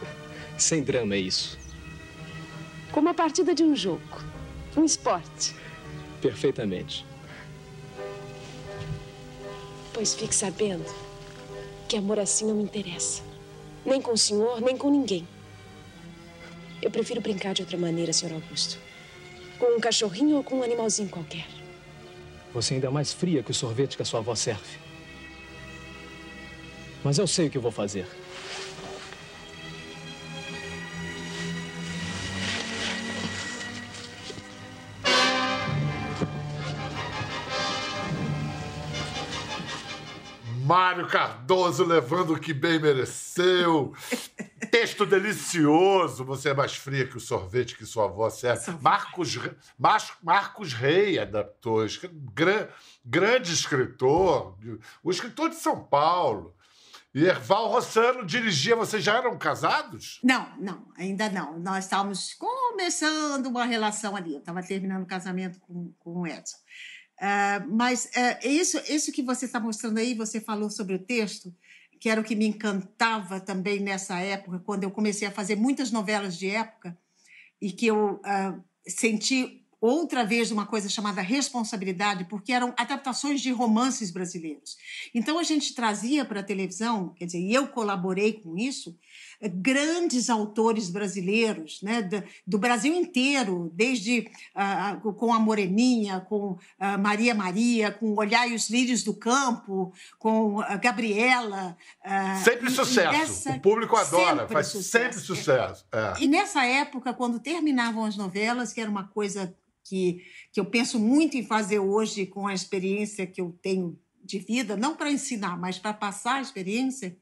Sem 0.57 0.83
drama 0.83 1.15
é 1.15 1.19
isso. 1.19 1.59
Como 2.93 3.09
a 3.09 3.15
partida 3.15 3.55
de 3.55 3.63
um 3.63 3.75
jogo. 3.77 4.23
Um 4.77 4.85
esporte. 4.85 5.55
Perfeitamente. 6.21 7.07
Pois 9.93 10.15
fique 10.15 10.35
sabendo 10.35 10.85
que 11.89 11.97
amor 11.97 12.19
assim 12.19 12.47
não 12.47 12.55
me 12.57 12.63
interessa. 12.65 13.23
Nem 13.85 14.01
com 14.03 14.13
o 14.13 14.19
senhor, 14.19 14.61
nem 14.61 14.77
com 14.77 14.91
ninguém. 14.91 15.27
Eu 16.83 16.91
prefiro 16.91 17.21
brincar 17.21 17.55
de 17.55 17.63
outra 17.63 17.79
maneira, 17.79 18.13
senhor 18.13 18.35
Augusto. 18.35 18.79
Com 19.59 19.77
um 19.77 19.81
cachorrinho 19.81 20.37
ou 20.37 20.45
com 20.45 20.61
um 20.61 20.63
animalzinho 20.63 21.09
qualquer. 21.09 21.47
Você 22.55 22.75
ainda 22.75 22.87
é 22.87 22.91
mais 22.91 23.13
fria 23.13 23.43
que 23.43 23.51
o 23.51 23.55
sorvete 23.55 23.97
que 23.97 24.03
a 24.03 24.05
sua 24.05 24.21
avó 24.21 24.35
serve. 24.35 24.79
Mas 27.05 27.19
eu 27.19 27.27
sei 27.27 27.47
o 27.47 27.51
que 27.51 27.59
eu 27.59 27.63
vou 27.63 27.73
fazer. 27.73 28.07
Mário 40.69 41.07
Cardoso 41.07 41.83
levando 41.83 42.35
o 42.35 42.39
que 42.39 42.53
bem 42.53 42.79
mereceu. 42.79 43.95
Texto 44.71 45.07
delicioso. 45.07 46.25
Você 46.25 46.51
é 46.51 46.55
mais 46.55 46.75
fria 46.75 47.07
que 47.07 47.17
o 47.17 47.21
sorvete 47.21 47.77
que 47.77 47.87
sua 47.87 48.05
avó 48.05 48.29
serve. 48.31 48.73
Marcos, 48.81 49.39
Mar, 49.79 50.19
Marcos 50.23 50.73
Rei 50.73 51.19
adaptou. 51.19 51.87
Gran, 52.33 52.69
grande 53.05 53.53
escritor. 53.53 54.57
O 55.03 55.11
escritor 55.11 55.51
de 55.51 55.57
São 55.57 55.83
Paulo. 55.85 56.55
E 57.15 57.25
Erval 57.25 57.69
Rossano 57.69 58.25
dirigia. 58.25 58.77
Vocês 58.77 59.03
já 59.03 59.17
eram 59.17 59.37
casados? 59.39 60.21
Não, 60.23 60.47
não, 60.59 60.87
ainda 60.97 61.29
não. 61.29 61.59
Nós 61.59 61.85
estávamos 61.85 62.35
começando 62.35 63.47
uma 63.47 63.65
relação 63.65 64.15
ali. 64.15 64.35
Eu 64.35 64.41
estava 64.41 64.63
terminando 64.63 65.03
o 65.03 65.07
casamento 65.07 65.59
com, 65.61 65.93
com 65.99 66.21
o 66.21 66.27
Edson. 66.27 66.57
Uh, 67.21 67.75
mas 67.75 68.05
uh, 68.05 68.47
isso, 68.47 68.81
isso 68.89 69.11
que 69.11 69.23
você 69.23 69.47
está 69.47 69.59
mostrando 69.59 69.99
aí, 69.99 70.15
você 70.15 70.41
falou 70.41 70.71
sobre 70.71 70.95
o 70.95 70.99
texto, 71.01 71.53
que 72.01 72.09
era 72.09 72.21
o 72.21 72.25
que 72.25 72.35
me 72.35 72.47
encantava 72.47 73.41
também 73.41 73.81
nessa 73.81 74.19
época, 74.19 74.61
quando 74.61 74.85
eu 74.85 74.91
comecei 74.91 75.27
a 75.27 75.33
fazer 75.33 75.57
muitas 75.57 75.91
novelas 75.91 76.37
de 76.37 76.51
época, 76.51 76.97
e 77.61 77.73
que 77.73 77.87
eu 77.87 78.21
uh, 78.25 78.63
senti 78.87 79.65
outra 79.81 80.25
vez 80.25 80.51
uma 80.51 80.67
coisa 80.67 80.89
chamada 80.89 81.21
responsabilidade, 81.21 82.25
porque 82.25 82.53
eram 82.53 82.75
adaptações 82.77 83.41
de 83.41 83.53
romances 83.53 84.11
brasileiros. 84.11 84.77
Então 85.15 85.39
a 85.39 85.43
gente 85.43 85.75
trazia 85.75 86.25
para 86.25 86.41
a 86.41 86.45
televisão, 86.45 87.11
quer 87.11 87.27
dizer, 87.27 87.41
e 87.41 87.55
eu 87.55 87.69
colaborei 87.69 88.33
com 88.33 88.57
isso, 88.57 88.99
grandes 89.41 90.29
autores 90.29 90.91
brasileiros, 90.91 91.81
né, 91.83 92.03
do, 92.03 92.23
do 92.47 92.59
Brasil 92.59 92.93
inteiro, 92.93 93.71
desde 93.73 94.29
uh, 94.57 95.13
com 95.13 95.33
a 95.33 95.39
Moreninha, 95.39 96.21
com 96.21 96.53
uh, 96.53 96.99
Maria 96.99 97.35
Maria, 97.35 97.93
com 97.93 98.15
Olhar 98.15 98.49
e 98.49 98.55
os 98.55 98.69
Lírios 98.69 99.05
do 99.05 99.15
Campo, 99.15 99.93
com 100.19 100.61
a 100.61 100.77
Gabriela. 100.77 101.77
Uh, 102.05 102.45
sempre 102.45 102.71
sucesso. 102.71 103.51
o 103.51 103.61
público 103.61 103.95
adora, 103.97 104.41
sempre 104.41 104.53
faz 104.53 104.67
sucesso. 104.67 104.91
sempre 104.91 105.21
sucesso. 105.21 105.87
É. 105.93 106.23
E 106.23 106.27
nessa 106.27 106.65
época, 106.65 107.15
quando 107.15 107.39
terminavam 107.39 108.05
as 108.05 108.17
novelas, 108.17 108.73
que 108.73 108.81
era 108.81 108.91
uma 108.91 109.07
coisa 109.07 109.55
que, 109.85 110.23
que 110.53 110.59
eu 110.59 110.65
penso 110.65 110.99
muito 110.99 111.37
em 111.37 111.47
fazer 111.47 111.79
hoje 111.79 112.27
com 112.27 112.47
a 112.47 112.55
experiência 112.55 113.27
que 113.27 113.41
eu 113.41 113.57
tenho 113.63 113.99
de 114.23 114.39
vida, 114.39 114.77
não 114.77 114.95
para 114.95 115.11
ensinar, 115.11 115.57
mas 115.59 115.79
para 115.79 115.95
passar 115.95 116.35
a 116.35 116.41
experiência, 116.43 117.17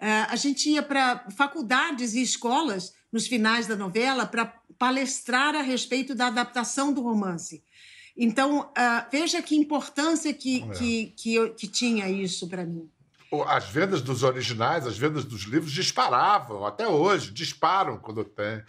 a 0.00 0.36
gente 0.36 0.70
ia 0.70 0.82
para 0.82 1.26
faculdades 1.36 2.14
e 2.14 2.22
escolas 2.22 2.94
nos 3.12 3.26
finais 3.26 3.66
da 3.66 3.76
novela 3.76 4.24
para 4.24 4.46
palestrar 4.78 5.54
a 5.54 5.62
respeito 5.62 6.14
da 6.14 6.28
adaptação 6.28 6.92
do 6.92 7.02
romance. 7.02 7.62
Então, 8.16 8.60
uh, 8.60 9.10
veja 9.10 9.42
que 9.42 9.56
importância 9.56 10.32
que, 10.32 10.62
é. 10.62 10.68
que, 10.74 11.06
que, 11.16 11.34
eu, 11.34 11.54
que 11.54 11.68
tinha 11.68 12.08
isso 12.08 12.48
para 12.48 12.64
mim 12.64 12.90
as 13.46 13.68
vendas 13.68 14.02
dos 14.02 14.22
originais, 14.22 14.86
as 14.86 14.98
vendas 14.98 15.24
dos 15.24 15.42
livros 15.42 15.70
disparavam, 15.70 16.66
até 16.66 16.88
hoje, 16.88 17.30
disparam 17.30 17.96
quando 17.96 18.24
tem. 18.24 18.62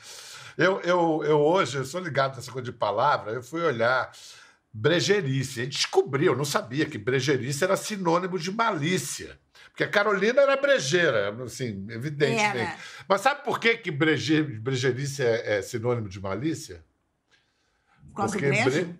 Eu, 0.57 0.79
eu, 0.81 1.23
eu 1.23 1.39
hoje, 1.39 1.77
eu 1.77 1.85
sou 1.85 1.99
ligado 1.99 2.35
nessa 2.35 2.51
coisa 2.51 2.71
de 2.71 2.77
palavra, 2.77 3.31
eu 3.31 3.41
fui 3.41 3.61
olhar 3.61 4.11
brejerice 4.71 5.61
e 5.61 5.67
descobri, 5.67 6.25
eu 6.25 6.35
não 6.35 6.45
sabia 6.45 6.85
que 6.85 6.97
brejerice 6.97 7.63
era 7.63 7.75
sinônimo 7.75 8.37
de 8.37 8.51
malícia. 8.51 9.39
Porque 9.71 9.83
a 9.85 9.89
Carolina 9.89 10.41
era 10.41 10.57
brejeira, 10.57 11.35
assim, 11.43 11.87
evidentemente. 11.89 12.57
Era. 12.57 12.77
Mas 13.07 13.21
sabe 13.21 13.43
por 13.43 13.59
que, 13.59 13.77
que 13.77 13.89
breje, 13.89 14.43
brejerice 14.43 15.23
é, 15.23 15.57
é, 15.57 15.61
sinônimo 15.61 16.09
de 16.09 16.19
malícia? 16.19 16.83
Por 18.13 18.29
Porque? 18.29 18.49
Bre, 18.49 18.97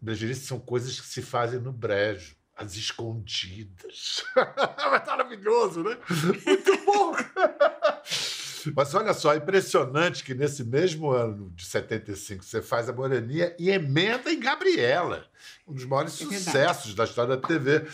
brejerice 0.00 0.46
são 0.46 0.58
coisas 0.58 0.98
que 1.00 1.06
se 1.06 1.20
fazem 1.20 1.60
no 1.60 1.72
brejo 1.72 2.38
as 2.56 2.74
escondidas. 2.74 4.24
Maravilhoso, 5.06 5.84
né? 5.84 5.96
Muito 6.44 6.84
bom! 6.84 7.14
Mas 8.74 8.92
olha 8.94 9.14
só, 9.14 9.32
é 9.32 9.36
impressionante 9.36 10.24
que 10.24 10.34
nesse 10.34 10.64
mesmo 10.64 11.10
ano 11.10 11.50
de 11.54 11.64
75 11.64 12.44
você 12.44 12.60
faz 12.60 12.88
a 12.88 12.92
Moreninha 12.92 13.54
e 13.58 13.70
emenda 13.70 14.32
em 14.32 14.40
Gabriela, 14.40 15.24
um 15.66 15.72
dos 15.72 15.84
maiores 15.84 16.20
é 16.20 16.24
sucessos 16.24 16.94
da 16.94 17.04
história 17.04 17.36
da 17.36 17.46
TV. 17.46 17.86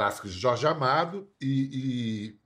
Clássicos 0.00 0.32
de 0.32 0.40
Jorge 0.40 0.66
Amado 0.66 1.28
e, 1.38 1.68
e 1.74 2.38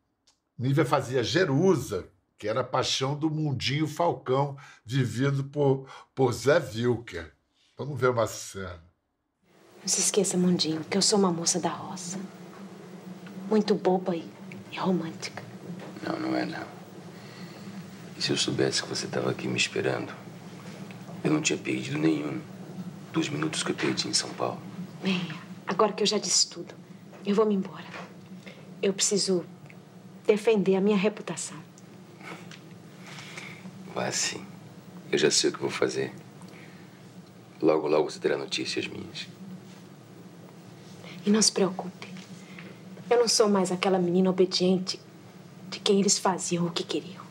Nívia 0.59 0.85
fazia 0.85 1.23
Jerusa, 1.23 2.09
que 2.37 2.49
era 2.49 2.63
a 2.63 2.65
paixão 2.65 3.17
do 3.17 3.31
mundinho 3.31 3.87
Falcão, 3.87 4.57
vivido 4.85 5.45
por, 5.45 5.89
por 6.17 6.33
Zé 6.33 6.59
Wilker. 6.59 7.33
Vamos 7.79 8.01
ver 8.01 8.11
uma 8.11 8.27
cena. 8.27 8.83
Não 9.81 9.87
se 9.87 10.01
esqueça, 10.01 10.37
Mundinho, 10.37 10.83
que 10.83 10.99
eu 10.99 11.03
sou 11.03 11.17
uma 11.17 11.31
moça 11.31 11.61
da 11.61 11.69
roça. 11.69 12.19
Muito 13.49 13.73
boba 13.77 14.17
e, 14.17 14.29
e 14.73 14.77
romântica. 14.77 15.41
Não, 16.03 16.19
não 16.19 16.37
é 16.37 16.45
não. 16.45 16.67
E 18.19 18.23
se 18.23 18.33
eu 18.33 18.37
soubesse 18.37 18.83
que 18.83 18.89
você 18.89 19.07
estava 19.07 19.31
aqui 19.31 19.47
me 19.47 19.57
esperando, 19.57 20.13
eu 21.23 21.33
não 21.33 21.41
tinha 21.41 21.57
perdido 21.57 21.99
nenhum 21.99 22.41
dos 23.13 23.29
minutos 23.29 23.63
que 23.63 23.71
eu 23.71 23.77
perdi 23.77 24.09
em 24.09 24.13
São 24.13 24.31
Paulo. 24.31 24.61
Bem, 25.01 25.21
agora 25.69 25.93
que 25.93 26.03
eu 26.03 26.07
já 26.09 26.19
disse 26.19 26.51
tudo, 26.51 26.75
eu 27.27 27.35
vou 27.35 27.47
me 27.47 27.55
embora. 27.55 27.85
Eu 28.83 28.93
preciso 28.93 29.45
defender 30.27 30.77
a 30.77 30.81
minha 30.81 30.97
reputação. 30.97 31.57
Vá 33.95 34.11
sim. 34.11 34.45
Eu 35.11 35.19
já 35.19 35.31
sei 35.31 35.51
o 35.51 35.53
que 35.53 35.61
vou 35.61 35.71
fazer. 35.71 36.13
Logo, 37.63 37.89
logo 37.89 38.11
você 38.11 38.19
terá 38.19 38.37
notícias 38.37 38.87
minhas. 38.87 39.27
E 41.25 41.31
não 41.31 41.41
se 41.41 41.53
preocupe. 41.53 42.09
Eu 43.09 43.19
não 43.19 43.29
sou 43.29 43.49
mais 43.49 43.71
aquela 43.73 43.99
menina 43.99 44.29
obediente 44.29 45.01
de 45.71 45.79
quem 45.79 46.01
eles 46.01 46.19
faziam 46.19 46.67
o 46.67 46.71
que 46.71 46.83
queriam. 46.83 47.24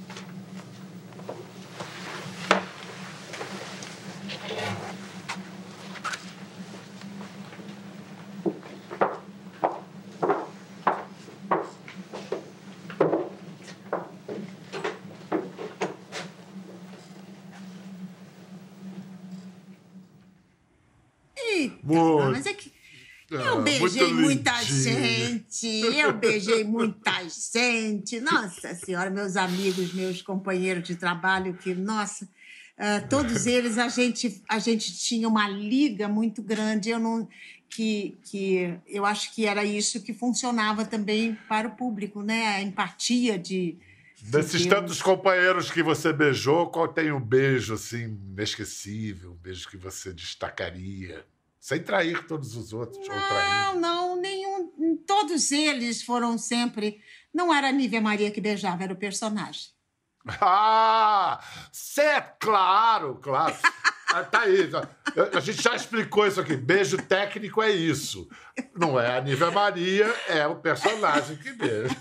Beijei 23.93 24.13
muita 24.13 24.63
gente, 24.63 25.67
eu 25.67 26.13
beijei 26.13 26.63
muita 26.63 27.11
gente. 27.29 28.19
Nossa 28.19 28.73
Senhora, 28.75 29.09
meus 29.09 29.35
amigos, 29.35 29.93
meus 29.93 30.21
companheiros 30.21 30.83
de 30.83 30.95
trabalho, 30.95 31.53
que, 31.55 31.73
nossa, 31.73 32.25
uh, 32.25 33.07
todos 33.09 33.45
eles 33.47 33.77
a 33.77 33.87
gente, 33.87 34.41
a 34.49 34.59
gente 34.59 34.97
tinha 34.97 35.27
uma 35.27 35.47
liga 35.47 36.07
muito 36.07 36.41
grande. 36.41 36.89
Eu 36.89 36.99
não. 36.99 37.27
Que, 37.69 38.15
que 38.25 38.77
eu 38.85 39.03
acho 39.03 39.33
que 39.33 39.47
era 39.47 39.65
isso 39.65 40.03
que 40.03 40.13
funcionava 40.13 40.85
também 40.85 41.35
para 41.49 41.67
o 41.67 41.71
público, 41.71 42.21
né? 42.21 42.57
A 42.57 42.61
empatia 42.61 43.37
de. 43.39 43.77
Desses 44.21 44.65
tantos 44.67 45.01
companheiros 45.01 45.71
que 45.71 45.81
você 45.81 46.13
beijou, 46.13 46.67
qual 46.67 46.87
tem 46.87 47.11
um 47.11 47.19
beijo 47.19 47.73
assim 47.73 48.15
inesquecível, 48.31 49.31
um 49.31 49.35
beijo 49.35 49.67
que 49.67 49.75
você 49.75 50.13
destacaria? 50.13 51.25
Sem 51.63 51.81
trair 51.81 52.27
todos 52.27 52.57
os 52.57 52.73
outros. 52.73 53.07
Não, 53.07 53.79
não, 53.79 54.15
nenhum. 54.17 54.97
Todos 55.07 55.49
eles 55.49 56.03
foram 56.03 56.37
sempre. 56.37 56.99
Não 57.33 57.53
era 57.53 57.69
a 57.69 57.71
Nívia 57.71 58.01
Maria 58.01 58.29
que 58.29 58.41
beijava, 58.41 58.83
era 58.83 58.91
o 58.91 58.97
personagem. 58.97 59.69
Ah! 60.41 61.39
É 61.97 62.19
claro, 62.19 63.17
claro. 63.21 63.55
Ah, 64.13 64.25
tá 64.25 64.41
aí. 64.41 64.69
A 65.33 65.39
gente 65.39 65.61
já 65.63 65.73
explicou 65.73 66.27
isso 66.27 66.41
aqui. 66.41 66.57
Beijo 66.57 66.97
técnico 66.97 67.63
é 67.63 67.71
isso. 67.71 68.27
Não 68.75 68.99
é 68.99 69.17
a 69.17 69.21
Nívia 69.21 69.49
Maria, 69.49 70.13
é 70.27 70.45
o 70.45 70.57
personagem 70.57 71.37
que 71.37 71.53
beija. 71.53 71.95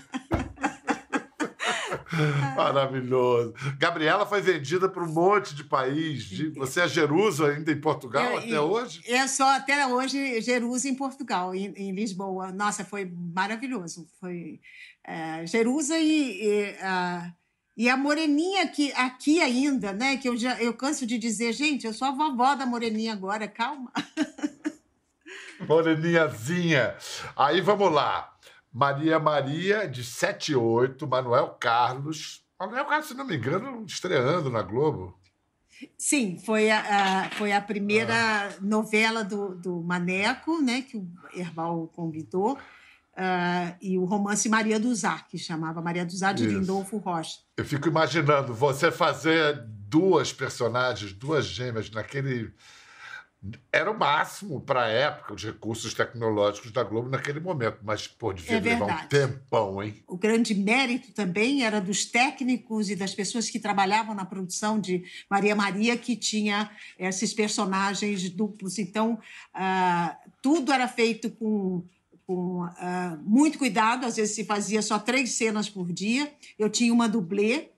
Maravilhoso. 2.55 3.53
Gabriela 3.77 4.25
foi 4.25 4.41
vendida 4.41 4.87
para 4.87 5.03
um 5.03 5.11
monte 5.11 5.55
de 5.55 5.63
país. 5.63 6.29
Você 6.55 6.81
é 6.81 6.87
Jerusa 6.87 7.47
ainda 7.47 7.71
em 7.71 7.79
Portugal 7.79 8.23
eu, 8.23 8.37
até 8.37 8.59
hoje? 8.59 9.01
Eu 9.07 9.27
sou 9.27 9.45
até 9.45 9.87
hoje 9.87 10.41
Jerusa 10.41 10.87
em 10.87 10.95
Portugal, 10.95 11.53
em, 11.55 11.73
em 11.75 11.91
Lisboa. 11.91 12.51
Nossa, 12.51 12.83
foi 12.83 13.11
maravilhoso. 13.33 14.07
Foi 14.19 14.59
é, 15.03 15.45
Jerusa 15.45 15.97
e, 15.97 16.43
e, 16.43 16.75
a, 16.81 17.33
e 17.75 17.89
a 17.89 17.97
Moreninha 17.97 18.67
que, 18.67 18.91
aqui 18.93 19.41
ainda, 19.41 19.91
né? 19.91 20.17
Que 20.17 20.29
eu, 20.29 20.37
já, 20.37 20.61
eu 20.61 20.73
canso 20.73 21.05
de 21.05 21.17
dizer, 21.17 21.53
gente, 21.53 21.85
eu 21.85 21.93
sou 21.93 22.07
a 22.07 22.11
vovó 22.11 22.55
da 22.55 22.65
Moreninha 22.65 23.13
agora, 23.13 23.47
calma. 23.47 23.91
Moreninhazinha. 25.67 26.95
Aí 27.35 27.61
vamos 27.61 27.91
lá. 27.91 28.32
Maria 28.73 29.19
Maria, 29.19 29.87
de 29.87 30.03
78, 30.03 31.07
Manuel 31.07 31.49
Carlos. 31.59 32.43
Manuel 32.59 32.85
Carlos, 32.85 33.07
se 33.07 33.13
não 33.13 33.25
me 33.25 33.37
engano, 33.37 33.85
estreando 33.85 34.49
na 34.49 34.63
Globo. 34.63 35.15
Sim, 35.97 36.39
foi 36.43 36.71
a, 36.71 36.79
a 37.25 37.29
foi 37.31 37.51
a 37.51 37.61
primeira 37.61 38.15
ah. 38.15 38.49
novela 38.61 39.23
do, 39.23 39.55
do 39.55 39.81
Maneco, 39.81 40.61
né, 40.61 40.81
que 40.81 40.97
o 40.97 41.07
Herbal 41.35 41.87
convidou. 41.93 42.53
uh, 42.53 43.75
e 43.81 43.97
o 43.97 44.05
romance 44.05 44.49
Maria 44.49 44.79
do 44.79 44.93
Zá, 44.95 45.19
que 45.19 45.37
chamava 45.37 45.81
Maria 45.81 46.05
do 46.05 46.15
Zá 46.15 46.31
de 46.31 46.45
Isso. 46.45 46.57
Lindolfo 46.57 46.97
Rocha. 46.97 47.39
Eu 47.57 47.65
fico 47.65 47.87
imaginando 47.87 48.53
você 48.53 48.91
fazer 48.91 49.63
duas 49.87 50.33
personagens, 50.33 51.13
duas 51.13 51.45
gêmeas 51.45 51.91
naquele 51.91 52.51
era 53.71 53.91
o 53.91 53.97
máximo 53.97 54.61
para 54.61 54.85
a 54.85 54.87
época, 54.87 55.33
os 55.33 55.43
recursos 55.43 55.93
tecnológicos 55.93 56.71
da 56.71 56.83
Globo 56.83 57.09
naquele 57.09 57.39
momento, 57.39 57.79
mas 57.83 58.07
pô, 58.07 58.31
devia 58.31 58.57
é 58.57 58.59
levar 58.59 59.03
um 59.03 59.07
tempão, 59.07 59.83
hein? 59.83 60.01
O 60.07 60.17
grande 60.17 60.55
mérito 60.55 61.11
também 61.11 61.63
era 61.63 61.81
dos 61.81 62.05
técnicos 62.05 62.89
e 62.89 62.95
das 62.95 63.13
pessoas 63.13 63.49
que 63.49 63.59
trabalhavam 63.59 64.15
na 64.15 64.23
produção 64.23 64.79
de 64.79 65.03
Maria 65.29 65.55
Maria, 65.55 65.97
que 65.97 66.15
tinha 66.15 66.71
esses 66.97 67.33
personagens 67.33 68.29
duplos. 68.29 68.79
Então, 68.79 69.19
uh, 69.53 70.31
tudo 70.41 70.71
era 70.71 70.87
feito 70.87 71.29
com 71.31 71.83
com 72.25 72.63
uh, 72.63 72.69
muito 73.21 73.57
cuidado, 73.57 74.05
às 74.05 74.15
vezes 74.15 74.33
se 74.33 74.45
fazia 74.45 74.81
só 74.81 74.97
três 74.97 75.33
cenas 75.33 75.69
por 75.69 75.91
dia. 75.91 76.31
Eu 76.57 76.69
tinha 76.69 76.93
uma 76.93 77.09
dublê, 77.09 77.72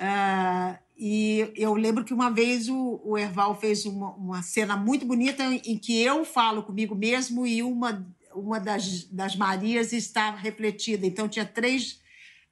uh, 0.00 0.78
e 0.96 1.50
eu 1.56 1.74
lembro 1.74 2.04
que 2.04 2.12
uma 2.12 2.30
vez 2.30 2.68
o, 2.68 3.00
o 3.04 3.16
Erval 3.16 3.58
fez 3.58 3.86
uma, 3.86 4.10
uma, 4.10 4.42
cena 4.42 4.76
muito 4.76 5.06
bonita 5.06 5.42
em 5.44 5.78
que 5.78 6.00
eu 6.02 6.24
falo 6.24 6.62
comigo 6.62 6.94
mesmo 6.94 7.46
e 7.46 7.62
uma, 7.62 8.06
uma 8.34 8.60
das, 8.60 9.04
das 9.04 9.34
Marias 9.34 9.92
está 9.92 10.30
refletida. 10.30 11.06
Então 11.06 11.26
tinha 11.26 11.46
três, 11.46 12.00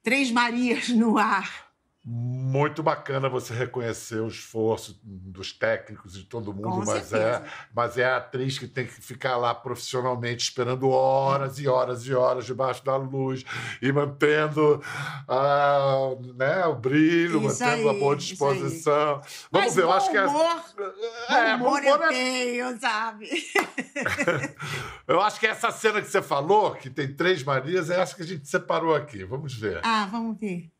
três 0.02 0.30
Marias 0.30 0.88
no 0.88 1.18
ar 1.18 1.67
muito 2.04 2.82
bacana 2.82 3.28
você 3.28 3.52
reconhecer 3.52 4.20
o 4.20 4.28
esforço 4.28 4.98
dos 5.02 5.52
técnicos 5.52 6.14
e 6.14 6.20
de 6.20 6.24
todo 6.24 6.54
mundo, 6.54 6.82
mas 6.87 7.12
é, 7.12 7.44
mas 7.74 7.98
é 7.98 8.04
a 8.06 8.16
atriz 8.16 8.58
que 8.58 8.66
tem 8.66 8.87
que 8.87 8.92
ficar 8.92 9.37
lá 9.37 9.54
profissionalmente 9.54 10.44
esperando 10.44 10.88
horas 10.88 11.58
e 11.58 11.68
horas 11.68 12.06
e 12.06 12.14
horas 12.14 12.46
debaixo 12.46 12.84
da 12.84 12.96
luz 12.96 13.44
e 13.82 13.92
mantendo 13.92 14.82
ah, 15.28 16.16
né, 16.34 16.64
o 16.66 16.76
brilho, 16.76 17.46
isso 17.46 17.62
mantendo 17.62 17.90
aí, 17.90 17.96
a 17.96 18.00
boa 18.00 18.16
disposição. 18.16 19.20
Vamos 19.50 19.66
mas 19.66 19.74
ver, 19.76 19.82
eu 19.82 19.92
acho 19.92 20.11
que 20.11 20.16
é. 20.16 20.20
É, 20.20 21.54
humor, 21.56 21.80
humor 21.80 21.84
eu 21.84 22.02
é... 22.04 22.08
tenho, 22.08 22.80
sabe? 22.80 23.28
eu 25.06 25.20
acho 25.20 25.38
que 25.38 25.46
essa 25.46 25.70
cena 25.70 26.00
que 26.00 26.08
você 26.08 26.22
falou, 26.22 26.74
que 26.74 26.88
tem 26.88 27.12
três 27.12 27.42
Marias, 27.42 27.90
é 27.90 28.00
essa 28.00 28.14
que 28.14 28.22
a 28.22 28.26
gente 28.26 28.48
separou 28.48 28.94
aqui. 28.94 29.24
Vamos 29.24 29.54
ver. 29.54 29.80
Ah, 29.82 30.08
vamos 30.11 30.38
ver. 30.38 30.70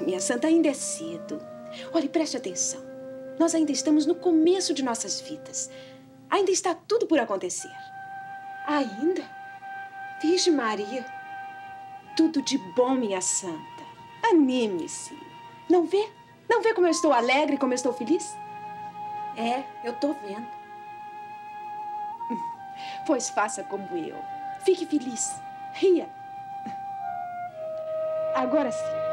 Minha 0.00 0.20
santa, 0.20 0.46
ainda 0.46 0.68
é 0.68 0.74
cedo. 0.74 1.40
Olhe, 1.92 2.08
preste 2.08 2.36
atenção. 2.36 2.80
Nós 3.38 3.54
ainda 3.54 3.72
estamos 3.72 4.06
no 4.06 4.14
começo 4.14 4.72
de 4.72 4.82
nossas 4.82 5.20
vidas. 5.20 5.70
Ainda 6.30 6.50
está 6.50 6.74
tudo 6.74 7.06
por 7.06 7.18
acontecer. 7.18 7.72
Ainda? 8.66 9.22
Virgem 10.20 10.52
Maria. 10.52 11.04
Tudo 12.16 12.42
de 12.42 12.58
bom, 12.74 12.94
minha 12.94 13.20
santa. 13.20 13.84
Anime-se. 14.30 15.16
Não 15.68 15.86
vê? 15.86 16.08
Não 16.48 16.62
vê 16.62 16.72
como 16.72 16.86
eu 16.86 16.90
estou 16.90 17.12
alegre, 17.12 17.58
como 17.58 17.72
eu 17.72 17.76
estou 17.76 17.92
feliz? 17.92 18.36
É, 19.36 19.64
eu 19.84 19.92
estou 19.92 20.14
vendo. 20.26 20.46
Pois 23.06 23.30
faça 23.30 23.62
como 23.64 23.86
eu. 23.96 24.16
Fique 24.64 24.86
feliz. 24.86 25.40
Ria. 25.74 26.08
Agora 28.34 28.70
sim. 28.72 29.05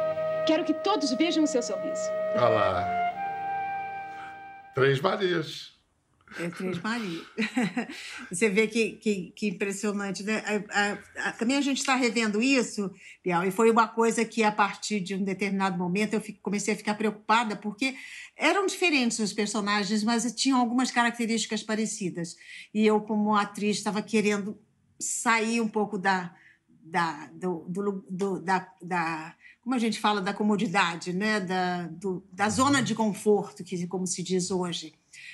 Quero 0.46 0.66
que 0.66 0.74
todos 0.74 1.12
vejam 1.14 1.46
o 1.46 1.48
seu 1.48 1.64
sorriso. 1.64 2.02
Olha 2.36 2.50
lá. 2.50 3.04
Três 4.76 5.00
Marias. 5.00 5.72
É 6.38 6.50
Três 6.50 6.82
Marias. 6.82 7.26
Você 8.30 8.50
vê 8.50 8.68
que, 8.68 8.94
que, 8.94 9.32
que 9.34 9.48
impressionante, 9.48 10.22
né? 10.24 10.44
A, 10.46 10.82
a, 10.82 11.30
a, 11.30 11.32
também 11.34 11.56
a 11.56 11.62
gente 11.62 11.78
está 11.78 11.96
revendo 11.96 12.42
isso, 12.42 12.92
Bial, 13.24 13.46
e 13.46 13.52
foi 13.52 13.72
uma 13.72 13.88
coisa 13.88 14.26
que, 14.26 14.44
a 14.44 14.52
partir 14.52 15.00
de 15.00 15.16
um 15.16 15.24
determinado 15.24 15.78
momento, 15.78 16.16
eu 16.16 16.22
fico, 16.22 16.42
comecei 16.42 16.74
a 16.74 16.78
ficar 16.78 16.96
preocupada, 16.96 17.56
porque 17.56 17.96
eram 18.36 18.66
diferentes 18.66 19.20
os 19.20 19.32
personagens, 19.32 20.04
mas 20.04 20.30
tinham 20.34 20.60
algumas 20.60 20.92
características 20.92 21.64
parecidas. 21.64 22.36
E 22.74 22.86
eu, 22.86 23.00
como 23.00 23.34
atriz, 23.34 23.78
estava 23.78 24.02
querendo 24.02 24.60
sair 25.00 25.62
um 25.62 25.70
pouco 25.70 25.98
da, 25.98 26.36
da, 26.68 27.28
do, 27.28 27.66
do, 27.70 28.06
do 28.10 28.40
da, 28.42 28.68
da 28.82 29.36
como 29.64 29.76
a 29.76 29.80
gente 29.80 29.98
fala 29.98 30.20
da 30.20 30.34
comodidade, 30.34 31.14
né? 31.14 31.40
da, 31.40 31.84
do, 31.88 32.22
da 32.32 32.50
zona 32.50 32.84
de 32.84 32.94
conforto, 32.94 33.64
que 33.64 33.88
como 33.88 34.06
se 34.06 34.22
diz 34.22 34.52
hoje, 34.52 34.94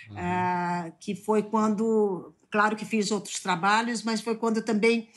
uhum. 0.10 0.16
uh, 0.16 0.94
que 1.00 1.16
foi 1.16 1.42
quando, 1.42 2.32
claro 2.52 2.76
que 2.76 2.86
fiz 2.86 3.10
outros 3.10 3.40
trabalhos, 3.40 4.04
mas 4.04 4.22
foi 4.22 4.36
quando 4.36 4.62
também 4.62 5.10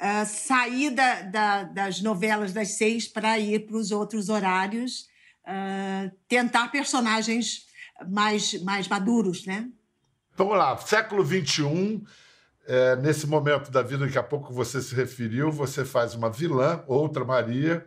uh, 0.00 0.26
saí 0.26 0.90
da, 0.90 1.22
da, 1.22 1.62
das 1.62 2.02
novelas 2.02 2.52
das 2.52 2.70
seis 2.70 3.06
para 3.06 3.38
ir 3.38 3.66
para 3.68 3.76
os 3.76 3.92
outros 3.92 4.28
horários, 4.28 5.08
uh, 5.44 6.10
tentar 6.26 6.66
personagens 6.72 7.66
mais, 8.08 8.60
mais 8.62 8.88
maduros, 8.88 9.46
né? 9.46 9.70
Vamos 10.36 10.58
lá, 10.58 10.76
século 10.78 11.24
XXI, 11.24 12.02
é, 12.66 12.96
nesse 12.96 13.26
momento 13.26 13.70
da 13.70 13.80
vida 13.80 14.08
que 14.08 14.18
a 14.18 14.22
pouco 14.22 14.52
você 14.52 14.82
se 14.82 14.94
referiu, 14.94 15.50
você 15.50 15.84
faz 15.84 16.14
uma 16.14 16.28
vilã, 16.28 16.82
outra 16.86 17.24
Maria, 17.24 17.86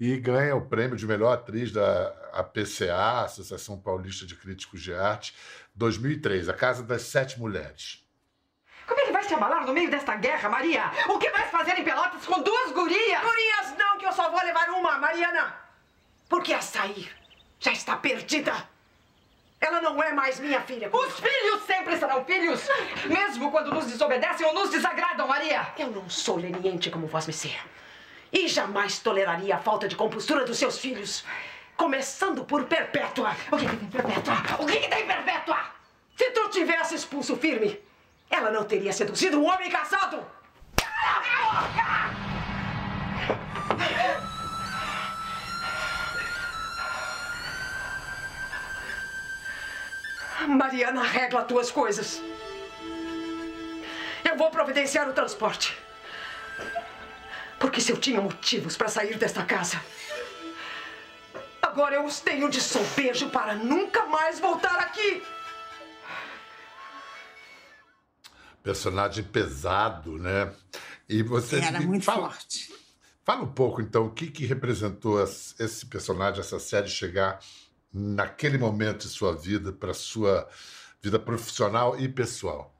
e 0.00 0.16
ganha 0.16 0.54
o 0.54 0.66
prêmio 0.66 0.96
de 0.96 1.06
melhor 1.06 1.32
atriz 1.32 1.72
da 1.72 2.14
APCA, 2.32 3.22
Associação 3.24 3.78
Paulista 3.80 4.24
de 4.24 4.36
Críticos 4.36 4.80
de 4.80 4.94
Arte, 4.94 5.34
2003, 5.74 6.48
A 6.48 6.54
Casa 6.54 6.82
das 6.82 7.02
Sete 7.02 7.38
Mulheres. 7.38 8.04
Como 8.86 9.00
é 9.00 9.06
que 9.06 9.12
vai 9.12 9.24
se 9.24 9.34
abalar 9.34 9.66
no 9.66 9.74
meio 9.74 9.90
desta 9.90 10.14
guerra, 10.14 10.48
Maria? 10.48 10.90
O 11.08 11.18
que 11.18 11.28
vais 11.30 11.50
fazer 11.50 11.78
em 11.78 11.84
Pelotas 11.84 12.24
com 12.24 12.40
duas 12.42 12.72
gurias? 12.72 13.22
Gurias 13.22 13.76
não, 13.76 13.98
que 13.98 14.06
eu 14.06 14.12
só 14.12 14.30
vou 14.30 14.40
levar 14.40 14.70
uma, 14.70 14.98
Mariana. 14.98 15.54
Porque 16.28 16.54
a 16.54 16.62
sair 16.62 17.10
já 17.58 17.72
está 17.72 17.96
perdida. 17.96 18.54
Ela 19.60 19.80
não 19.80 20.00
é 20.00 20.12
mais 20.12 20.38
minha 20.38 20.60
filha. 20.60 20.88
Os 20.92 21.18
filhos 21.18 21.62
sempre 21.66 21.96
serão 21.98 22.24
filhos, 22.24 22.62
mesmo 23.06 23.50
quando 23.50 23.72
nos 23.72 23.86
desobedecem 23.86 24.46
ou 24.46 24.54
nos 24.54 24.70
desagradam, 24.70 25.26
Maria. 25.26 25.72
Eu 25.76 25.90
não 25.90 26.08
sou 26.08 26.36
leniente 26.36 26.90
como 26.90 27.08
vós 27.08 27.26
me 27.26 27.32
ser. 27.32 27.58
E 28.32 28.48
jamais 28.48 28.98
toleraria 28.98 29.56
a 29.56 29.58
falta 29.58 29.88
de 29.88 29.96
compostura 29.96 30.44
dos 30.44 30.58
seus 30.58 30.78
filhos. 30.78 31.24
Começando 31.76 32.44
por 32.44 32.64
Perpétua. 32.64 33.36
O 33.50 33.56
que, 33.56 33.66
que 33.66 33.76
tem 33.76 33.88
Perpétua? 33.88 34.34
O 34.58 34.66
que, 34.66 34.80
que 34.80 34.88
tem 34.88 35.06
Perpétua? 35.06 35.58
Se 36.16 36.30
tu 36.32 36.48
tivesse 36.50 36.94
expulso 36.94 37.36
firme, 37.36 37.80
ela 38.28 38.50
não 38.50 38.64
teria 38.64 38.92
seduzido 38.92 39.40
um 39.40 39.46
homem 39.48 39.70
casado. 39.70 40.24
Cala 40.76 41.18
a 41.18 41.62
boca! 41.62 42.28
Mariana, 50.48 51.02
arregla 51.02 51.44
tuas 51.44 51.70
coisas. 51.70 52.22
Eu 54.24 54.36
vou 54.36 54.50
providenciar 54.50 55.08
o 55.08 55.12
transporte. 55.12 55.76
Porque 57.58 57.80
se 57.80 57.92
eu 57.92 57.96
tinha 57.96 58.20
motivos 58.20 58.76
para 58.76 58.88
sair 58.88 59.18
desta 59.18 59.44
casa, 59.44 59.82
agora 61.60 61.96
eu 61.96 62.04
os 62.04 62.20
tenho 62.20 62.48
de 62.48 62.60
sobejo 62.60 63.30
para 63.30 63.54
nunca 63.54 64.06
mais 64.06 64.38
voltar 64.38 64.78
aqui. 64.78 65.22
Personagem 68.62 69.24
pesado, 69.24 70.18
né? 70.18 70.52
E 71.08 71.22
você 71.22 71.58
era 71.60 71.80
muito 71.80 72.04
fala, 72.04 72.30
forte. 72.30 72.72
Fala 73.24 73.42
um 73.42 73.52
pouco 73.52 73.80
então 73.80 74.06
o 74.06 74.10
que, 74.10 74.30
que 74.30 74.44
representou 74.44 75.22
esse 75.22 75.86
personagem, 75.86 76.40
essa 76.40 76.58
série 76.58 76.88
chegar 76.88 77.40
naquele 77.92 78.58
momento 78.58 79.06
de 79.06 79.08
sua 79.08 79.34
vida 79.34 79.72
para 79.72 79.94
sua 79.94 80.48
vida 81.00 81.18
profissional 81.18 81.98
e 81.98 82.08
pessoal. 82.08 82.77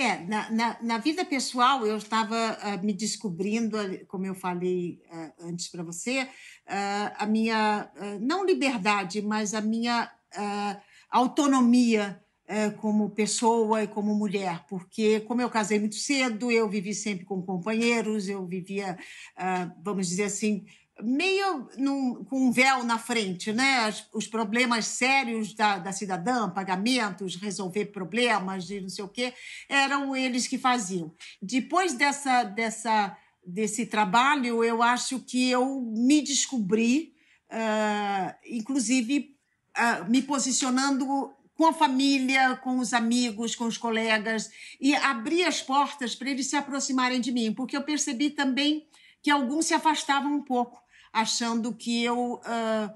É, 0.00 0.18
na, 0.24 0.50
na, 0.50 0.78
na, 0.80 0.96
vida 0.96 1.26
pessoal, 1.26 1.86
eu 1.86 1.98
estava 1.98 2.34
uh, 2.34 2.82
me 2.82 2.90
descobrindo, 2.90 3.76
como 4.08 4.24
eu 4.24 4.34
falei 4.34 4.98
uh, 5.12 5.46
antes 5.46 5.68
para 5.68 5.82
você, 5.82 6.22
uh, 6.22 7.12
a 7.18 7.26
minha, 7.26 7.92
não 8.18 8.42
liberdade, 8.42 9.20
mas 9.20 9.52
a 9.52 9.60
minha 9.60 10.10
autonomia 11.10 12.18
como 12.80 13.10
pessoa 13.10 13.82
e 13.82 13.88
como 13.88 14.14
mulher, 14.14 14.64
porque, 14.68 15.20
como 15.20 15.42
eu 15.42 15.50
casei 15.50 15.78
muito 15.78 15.96
cedo, 15.96 16.50
eu 16.50 16.68
vivi 16.68 16.94
sempre 16.94 17.24
com 17.24 17.42
companheiros, 17.42 18.28
eu 18.28 18.44
vivia, 18.44 18.98
vamos 19.84 20.08
dizer 20.08 20.24
assim, 20.24 20.64
meio 21.02 21.68
num, 21.76 22.24
com 22.24 22.48
um 22.48 22.52
véu 22.52 22.82
na 22.84 22.98
frente, 22.98 23.52
né? 23.52 23.88
Os, 23.88 24.06
os 24.12 24.26
problemas 24.26 24.86
sérios 24.86 25.54
da, 25.54 25.78
da, 25.78 25.92
cidadã, 25.92 26.48
pagamentos, 26.48 27.36
resolver 27.36 27.86
problemas 27.86 28.70
e 28.70 28.80
não 28.80 28.88
sei 28.88 29.04
o 29.04 29.08
quê, 29.08 29.32
eram 29.68 30.14
eles 30.14 30.46
que 30.46 30.58
faziam. 30.58 31.12
Depois 31.40 31.94
dessa, 31.94 32.44
dessa, 32.44 33.16
desse 33.44 33.86
trabalho, 33.86 34.62
eu 34.62 34.82
acho 34.82 35.20
que 35.20 35.50
eu 35.50 35.80
me 35.80 36.20
descobri, 36.22 37.14
uh, 37.50 38.34
inclusive 38.46 39.36
uh, 39.76 40.10
me 40.10 40.22
posicionando 40.22 41.34
com 41.60 41.66
a 41.66 41.72
família, 41.74 42.56
com 42.56 42.78
os 42.78 42.94
amigos, 42.94 43.54
com 43.54 43.66
os 43.66 43.76
colegas, 43.76 44.50
e 44.80 44.94
abrir 44.94 45.44
as 45.44 45.60
portas 45.60 46.14
para 46.14 46.30
eles 46.30 46.46
se 46.46 46.56
aproximarem 46.56 47.20
de 47.20 47.30
mim, 47.30 47.52
porque 47.52 47.76
eu 47.76 47.82
percebi 47.82 48.30
também 48.30 48.86
que 49.22 49.30
alguns 49.30 49.66
se 49.66 49.74
afastavam 49.74 50.32
um 50.32 50.42
pouco, 50.42 50.80
achando 51.12 51.74
que 51.74 52.02
eu 52.04 52.34
uh, 52.34 52.94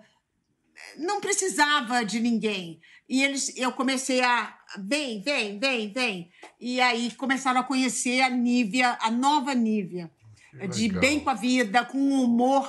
não 0.96 1.20
precisava 1.20 2.04
de 2.04 2.20
ninguém. 2.20 2.80
E 3.08 3.22
eles, 3.22 3.56
eu 3.56 3.72
comecei 3.72 4.22
a 4.22 4.56
vem, 4.78 5.20
vem, 5.20 5.58
vem, 5.58 5.92
vem. 5.92 6.30
E 6.60 6.80
aí 6.80 7.10
começaram 7.12 7.60
a 7.60 7.64
conhecer 7.64 8.20
a 8.20 8.30
Nívia, 8.30 8.96
a 9.00 9.10
nova 9.10 9.54
Nívia, 9.54 10.10
de 10.72 10.88
bem 10.88 11.20
com 11.20 11.30
a 11.30 11.34
vida, 11.34 11.84
com 11.84 11.98
um 11.98 12.22
humor 12.22 12.68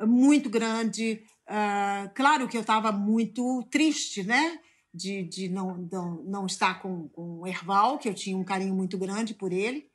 muito 0.00 0.48
grande. 0.48 1.22
Uh, 1.46 2.10
claro 2.14 2.48
que 2.48 2.56
eu 2.56 2.62
estava 2.62 2.92
muito 2.92 3.62
triste, 3.70 4.22
né? 4.22 4.58
De, 4.92 5.22
de 5.22 5.48
não, 5.48 5.88
não, 5.92 6.14
não 6.24 6.46
estar 6.46 6.80
com, 6.80 7.08
com 7.08 7.40
o 7.40 7.46
Erval, 7.46 7.98
que 7.98 8.08
eu 8.08 8.14
tinha 8.14 8.36
um 8.36 8.44
carinho 8.44 8.74
muito 8.74 8.98
grande 8.98 9.34
por 9.34 9.52
ele. 9.52 9.88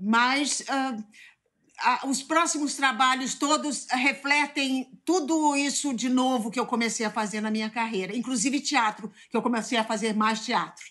Mas 0.00 0.60
uh, 0.60 1.04
os 2.04 2.22
próximos 2.22 2.74
trabalhos 2.74 3.34
todos 3.34 3.86
refletem 3.90 4.90
tudo 5.04 5.54
isso 5.54 5.94
de 5.94 6.08
novo 6.08 6.50
que 6.50 6.58
eu 6.58 6.66
comecei 6.66 7.04
a 7.04 7.10
fazer 7.10 7.40
na 7.40 7.50
minha 7.50 7.70
carreira, 7.70 8.16
inclusive 8.16 8.60
teatro, 8.60 9.12
que 9.30 9.36
eu 9.36 9.42
comecei 9.42 9.78
a 9.78 9.84
fazer 9.84 10.14
mais 10.14 10.44
teatro. 10.44 10.84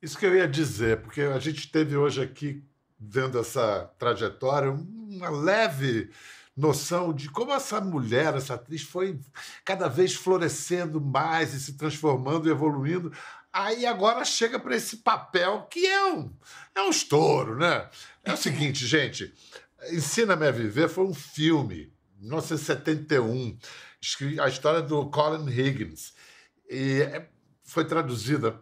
Isso 0.00 0.18
que 0.18 0.26
eu 0.26 0.34
ia 0.34 0.48
dizer, 0.48 1.02
porque 1.02 1.20
a 1.20 1.38
gente 1.38 1.70
teve 1.70 1.96
hoje 1.96 2.22
aqui, 2.22 2.62
vendo 2.98 3.38
essa 3.38 3.90
trajetória, 3.98 4.70
uma 4.70 5.30
leve 5.30 6.10
noção 6.56 7.12
de 7.12 7.30
como 7.30 7.52
essa 7.52 7.80
mulher, 7.80 8.34
essa 8.34 8.54
atriz, 8.54 8.82
foi 8.82 9.18
cada 9.64 9.88
vez 9.88 10.14
florescendo 10.14 11.00
mais 11.00 11.54
e 11.54 11.60
se 11.60 11.74
transformando 11.74 12.48
e 12.48 12.50
evoluindo. 12.50 13.12
Aí 13.52 13.84
agora 13.84 14.24
chega 14.24 14.58
para 14.58 14.74
esse 14.74 14.98
papel 14.98 15.66
que 15.70 15.86
é 15.86 16.12
um, 16.12 16.32
é 16.74 16.82
um 16.82 16.90
estouro, 16.90 17.56
né? 17.56 17.88
É 18.24 18.32
o 18.32 18.36
seguinte, 18.38 18.86
gente. 18.86 19.32
Ensina-me 19.90 20.46
a 20.46 20.50
Viver 20.50 20.88
foi 20.88 21.04
um 21.04 21.14
filme, 21.14 21.92
1971, 22.20 23.58
a 24.40 24.48
história 24.48 24.82
do 24.82 25.10
Colin 25.10 25.48
Higgins. 25.48 26.12
E 26.70 27.02
é, 27.02 27.28
foi 27.64 27.84
traduzida, 27.84 28.60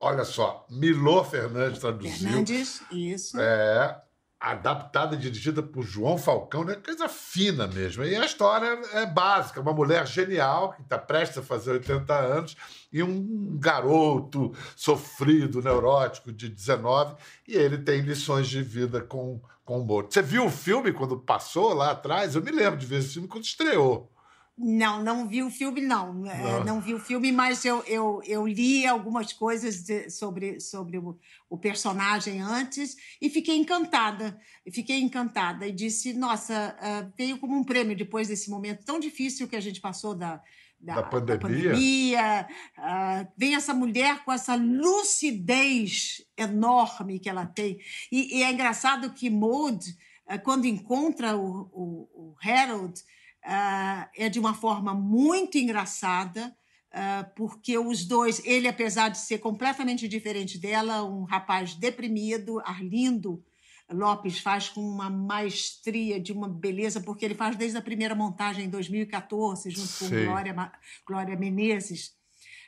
olha 0.00 0.24
só, 0.24 0.66
Milô 0.70 1.24
Fernandes 1.24 1.80
traduziu. 1.80 2.28
Fernandes, 2.28 2.82
isso. 2.90 3.38
É, 3.40 4.00
adaptada 4.40 5.14
e 5.14 5.18
dirigida 5.18 5.62
por 5.62 5.82
João 5.82 6.16
Falcão, 6.16 6.64
né? 6.64 6.74
coisa 6.74 7.08
fina 7.10 7.66
mesmo. 7.66 8.02
E 8.02 8.16
a 8.16 8.24
história 8.24 8.80
é 8.94 9.04
básica: 9.04 9.60
uma 9.60 9.74
mulher 9.74 10.06
genial 10.06 10.72
que 10.72 10.80
está 10.80 10.96
prestes 10.96 11.38
a 11.38 11.42
fazer 11.42 11.72
80 11.72 12.14
anos 12.14 12.56
e 12.90 13.02
um 13.02 13.58
garoto 13.58 14.52
sofrido, 14.74 15.62
neurótico, 15.62 16.32
de 16.32 16.48
19, 16.48 17.14
e 17.46 17.54
ele 17.54 17.76
tem 17.76 18.00
lições 18.00 18.48
de 18.48 18.62
vida 18.62 19.02
com, 19.02 19.40
com 19.70 19.78
o 19.78 19.84
morto. 19.84 20.12
Você 20.12 20.20
viu 20.20 20.46
o 20.46 20.50
filme 20.50 20.92
quando 20.92 21.16
passou 21.16 21.72
lá 21.72 21.92
atrás? 21.92 22.34
Eu 22.34 22.42
me 22.42 22.50
lembro 22.50 22.76
de 22.76 22.84
ver 22.84 22.98
esse 22.98 23.12
filme 23.12 23.28
quando 23.28 23.44
estreou. 23.44 24.10
Não, 24.58 25.00
não 25.00 25.28
vi 25.28 25.44
o 25.44 25.50
filme, 25.50 25.80
não. 25.80 26.26
É, 26.26 26.42
não, 26.42 26.64
não 26.64 26.80
vi 26.80 26.92
o 26.92 26.98
filme, 26.98 27.30
mas 27.30 27.64
eu, 27.64 27.80
eu, 27.86 28.20
eu 28.26 28.44
li 28.48 28.84
algumas 28.84 29.32
coisas 29.32 29.84
de, 29.84 30.10
sobre, 30.10 30.58
sobre 30.58 30.98
o, 30.98 31.16
o, 31.48 31.56
personagem 31.56 32.40
antes 32.40 32.96
e 33.22 33.30
fiquei 33.30 33.56
encantada. 33.56 34.36
Fiquei 34.72 35.00
encantada 35.00 35.68
e 35.68 35.72
disse: 35.72 36.12
nossa, 36.14 36.76
uh, 36.76 37.12
veio 37.16 37.38
como 37.38 37.56
um 37.56 37.62
prêmio 37.62 37.96
depois 37.96 38.26
desse 38.26 38.50
momento 38.50 38.84
tão 38.84 38.98
difícil 38.98 39.46
que 39.46 39.54
a 39.54 39.60
gente 39.60 39.80
passou 39.80 40.16
da, 40.16 40.42
da, 40.80 40.94
da 40.94 41.02
pandemia. 41.02 41.38
Da 41.38 41.38
pandemia. 41.38 42.48
Uh, 42.78 43.32
vem 43.36 43.54
essa 43.54 43.74
mulher 43.74 44.24
com 44.24 44.32
essa 44.32 44.54
lucidez 44.54 46.22
enorme 46.36 47.18
que 47.18 47.28
ela 47.28 47.46
tem. 47.46 47.78
E, 48.10 48.38
e 48.38 48.42
é 48.42 48.50
engraçado 48.50 49.12
que 49.12 49.28
Maud, 49.28 49.84
uh, 50.26 50.42
quando 50.42 50.64
encontra 50.64 51.36
o, 51.36 51.70
o, 51.72 52.08
o 52.14 52.36
Harold, 52.42 52.98
uh, 53.44 54.08
é 54.16 54.28
de 54.28 54.40
uma 54.40 54.54
forma 54.54 54.94
muito 54.94 55.58
engraçada, 55.58 56.56
uh, 56.94 57.30
porque 57.36 57.76
os 57.78 58.06
dois, 58.06 58.44
ele, 58.46 58.66
apesar 58.66 59.10
de 59.10 59.18
ser 59.18 59.38
completamente 59.38 60.08
diferente 60.08 60.58
dela, 60.58 61.04
um 61.04 61.24
rapaz 61.24 61.74
deprimido, 61.74 62.60
Arlindo 62.60 63.44
Lopes 63.92 64.38
faz 64.38 64.68
com 64.68 64.80
uma 64.80 65.10
maestria, 65.10 66.20
de 66.20 66.32
uma 66.32 66.48
beleza, 66.48 67.00
porque 67.00 67.24
ele 67.24 67.34
faz 67.34 67.56
desde 67.56 67.76
a 67.76 67.82
primeira 67.82 68.14
montagem 68.14 68.66
em 68.66 68.70
2014, 68.70 69.70
junto 69.70 69.88
Sim. 69.88 70.08
com 70.08 70.24
Glória, 70.24 70.72
Glória 71.06 71.36
Menezes. 71.36 72.14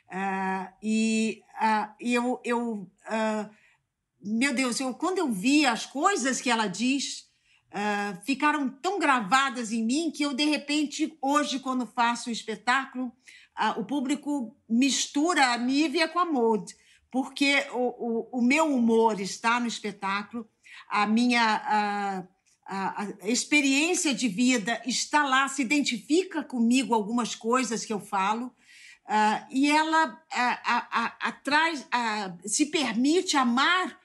Uh, 0.09 0.71
e 0.81 1.41
uh, 1.59 1.93
eu, 1.99 2.41
eu 2.43 2.71
uh, 2.71 3.49
meu 4.21 4.53
Deus, 4.53 4.79
eu, 4.79 4.93
quando 4.93 5.17
eu 5.17 5.31
vi 5.31 5.65
as 5.65 5.85
coisas 5.85 6.39
que 6.39 6.49
ela 6.49 6.67
diz, 6.67 7.31
ficaram 8.23 8.69
tão 8.69 8.99
gravadas 8.99 9.71
em 9.71 9.83
mim 9.83 10.11
que 10.11 10.21
eu, 10.21 10.31
de 10.31 10.45
repente, 10.45 11.17
hoje, 11.19 11.59
quando 11.59 11.87
faço 11.87 12.29
o 12.29 12.31
espetáculo, 12.31 13.11
o 13.77 13.83
público 13.83 14.55
mistura 14.69 15.47
a 15.47 15.57
Nívia 15.57 16.07
com 16.07 16.19
a 16.19 16.25
Maud, 16.25 16.71
porque 17.09 17.65
o, 17.71 18.27
o, 18.29 18.39
o, 18.39 18.41
meu 18.43 18.71
humor 18.71 19.19
está 19.19 19.59
no 19.59 19.65
espetáculo, 19.65 20.47
a 20.89 21.05
minha. 21.05 22.25
a, 22.65 23.03
a, 23.03 23.29
experiência 23.29 24.13
de 24.13 24.27
vida 24.27 24.81
está 24.85 25.25
lá, 25.25 25.47
se 25.47 25.61
identifica 25.61 26.43
comigo 26.43 26.93
algumas 26.93 27.35
coisas 27.35 27.83
que 27.83 27.91
eu 27.91 27.99
falo, 27.99 28.45
uh, 28.47 29.45
e 29.51 29.69
ela 29.69 30.17
atrás, 31.19 31.85
se 32.45 32.67
permite 32.67 33.35
amar 33.35 33.99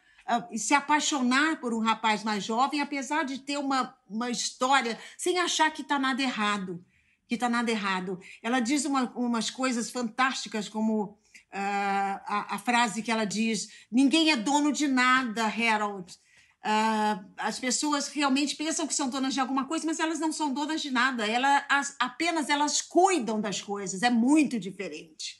se 0.56 0.74
apaixonar 0.74 1.58
por 1.60 1.72
um 1.72 1.80
rapaz 1.80 2.22
mais 2.22 2.44
jovem, 2.44 2.80
apesar 2.80 3.24
de 3.24 3.38
ter 3.38 3.58
uma, 3.58 3.96
uma 4.08 4.30
história, 4.30 4.98
sem 5.16 5.38
achar 5.38 5.70
que 5.70 5.82
está 5.82 5.98
nada 5.98 6.22
errado. 6.22 6.84
Que 7.26 7.34
está 7.34 7.48
nada 7.48 7.70
errado. 7.70 8.20
Ela 8.42 8.60
diz 8.60 8.84
uma, 8.84 9.10
umas 9.14 9.50
coisas 9.50 9.90
fantásticas, 9.90 10.68
como 10.68 11.04
uh, 11.04 11.16
a, 11.52 12.54
a, 12.54 12.58
frase 12.58 13.02
que 13.02 13.10
ela 13.10 13.24
diz: 13.24 13.68
Ninguém 13.90 14.30
é 14.30 14.36
dono 14.36 14.72
de 14.72 14.88
nada, 14.88 15.44
Harold. 15.44 16.14
Uh, 16.64 17.24
as 17.36 17.58
pessoas 17.58 18.08
realmente 18.08 18.56
pensam 18.56 18.86
que 18.86 18.94
são 18.94 19.08
donas 19.08 19.32
de 19.32 19.40
alguma 19.40 19.66
coisa, 19.66 19.86
mas 19.86 20.00
elas 20.00 20.18
não 20.18 20.32
são 20.32 20.52
donas 20.52 20.80
de 20.80 20.90
nada. 20.90 21.26
Elas, 21.26 21.96
apenas 21.98 22.48
elas 22.48 22.80
cuidam 22.82 23.40
das 23.40 23.60
coisas. 23.60 24.02
É 24.02 24.10
muito 24.10 24.58
diferente. 24.58 25.38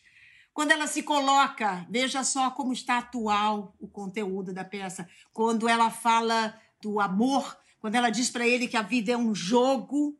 Quando 0.52 0.72
ela 0.72 0.87
se 0.87 1.02
coloca, 1.02 1.87
veja 1.88 2.24
só 2.24 2.50
como 2.50 2.72
está 2.72 2.98
atual 2.98 3.76
o 3.78 3.87
conteúdo 3.87 4.52
da 4.52 4.64
peça. 4.64 5.09
Quando 5.33 5.68
ela 5.68 5.90
fala 5.90 6.59
do 6.81 7.00
amor, 7.00 7.57
quando 7.81 7.94
ela 7.94 8.11
diz 8.11 8.31
para 8.31 8.46
ele 8.46 8.66
que 8.66 8.76
a 8.76 8.83
vida 8.83 9.12
é 9.12 9.16
um 9.16 9.35
jogo, 9.35 10.18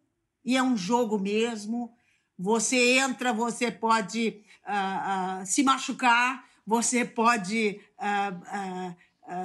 e 0.49 0.57
é 0.57 0.63
um 0.63 0.77
jogo 0.77 1.19
mesmo. 1.19 1.93
Você 2.39 2.99
entra, 2.99 3.35
você 3.35 3.71
pode 3.71 4.43
uh, 4.67 5.43
uh, 5.43 5.47
se 5.47 5.63
machucar, 5.63 6.43
você 6.67 7.05
pode. 7.05 7.81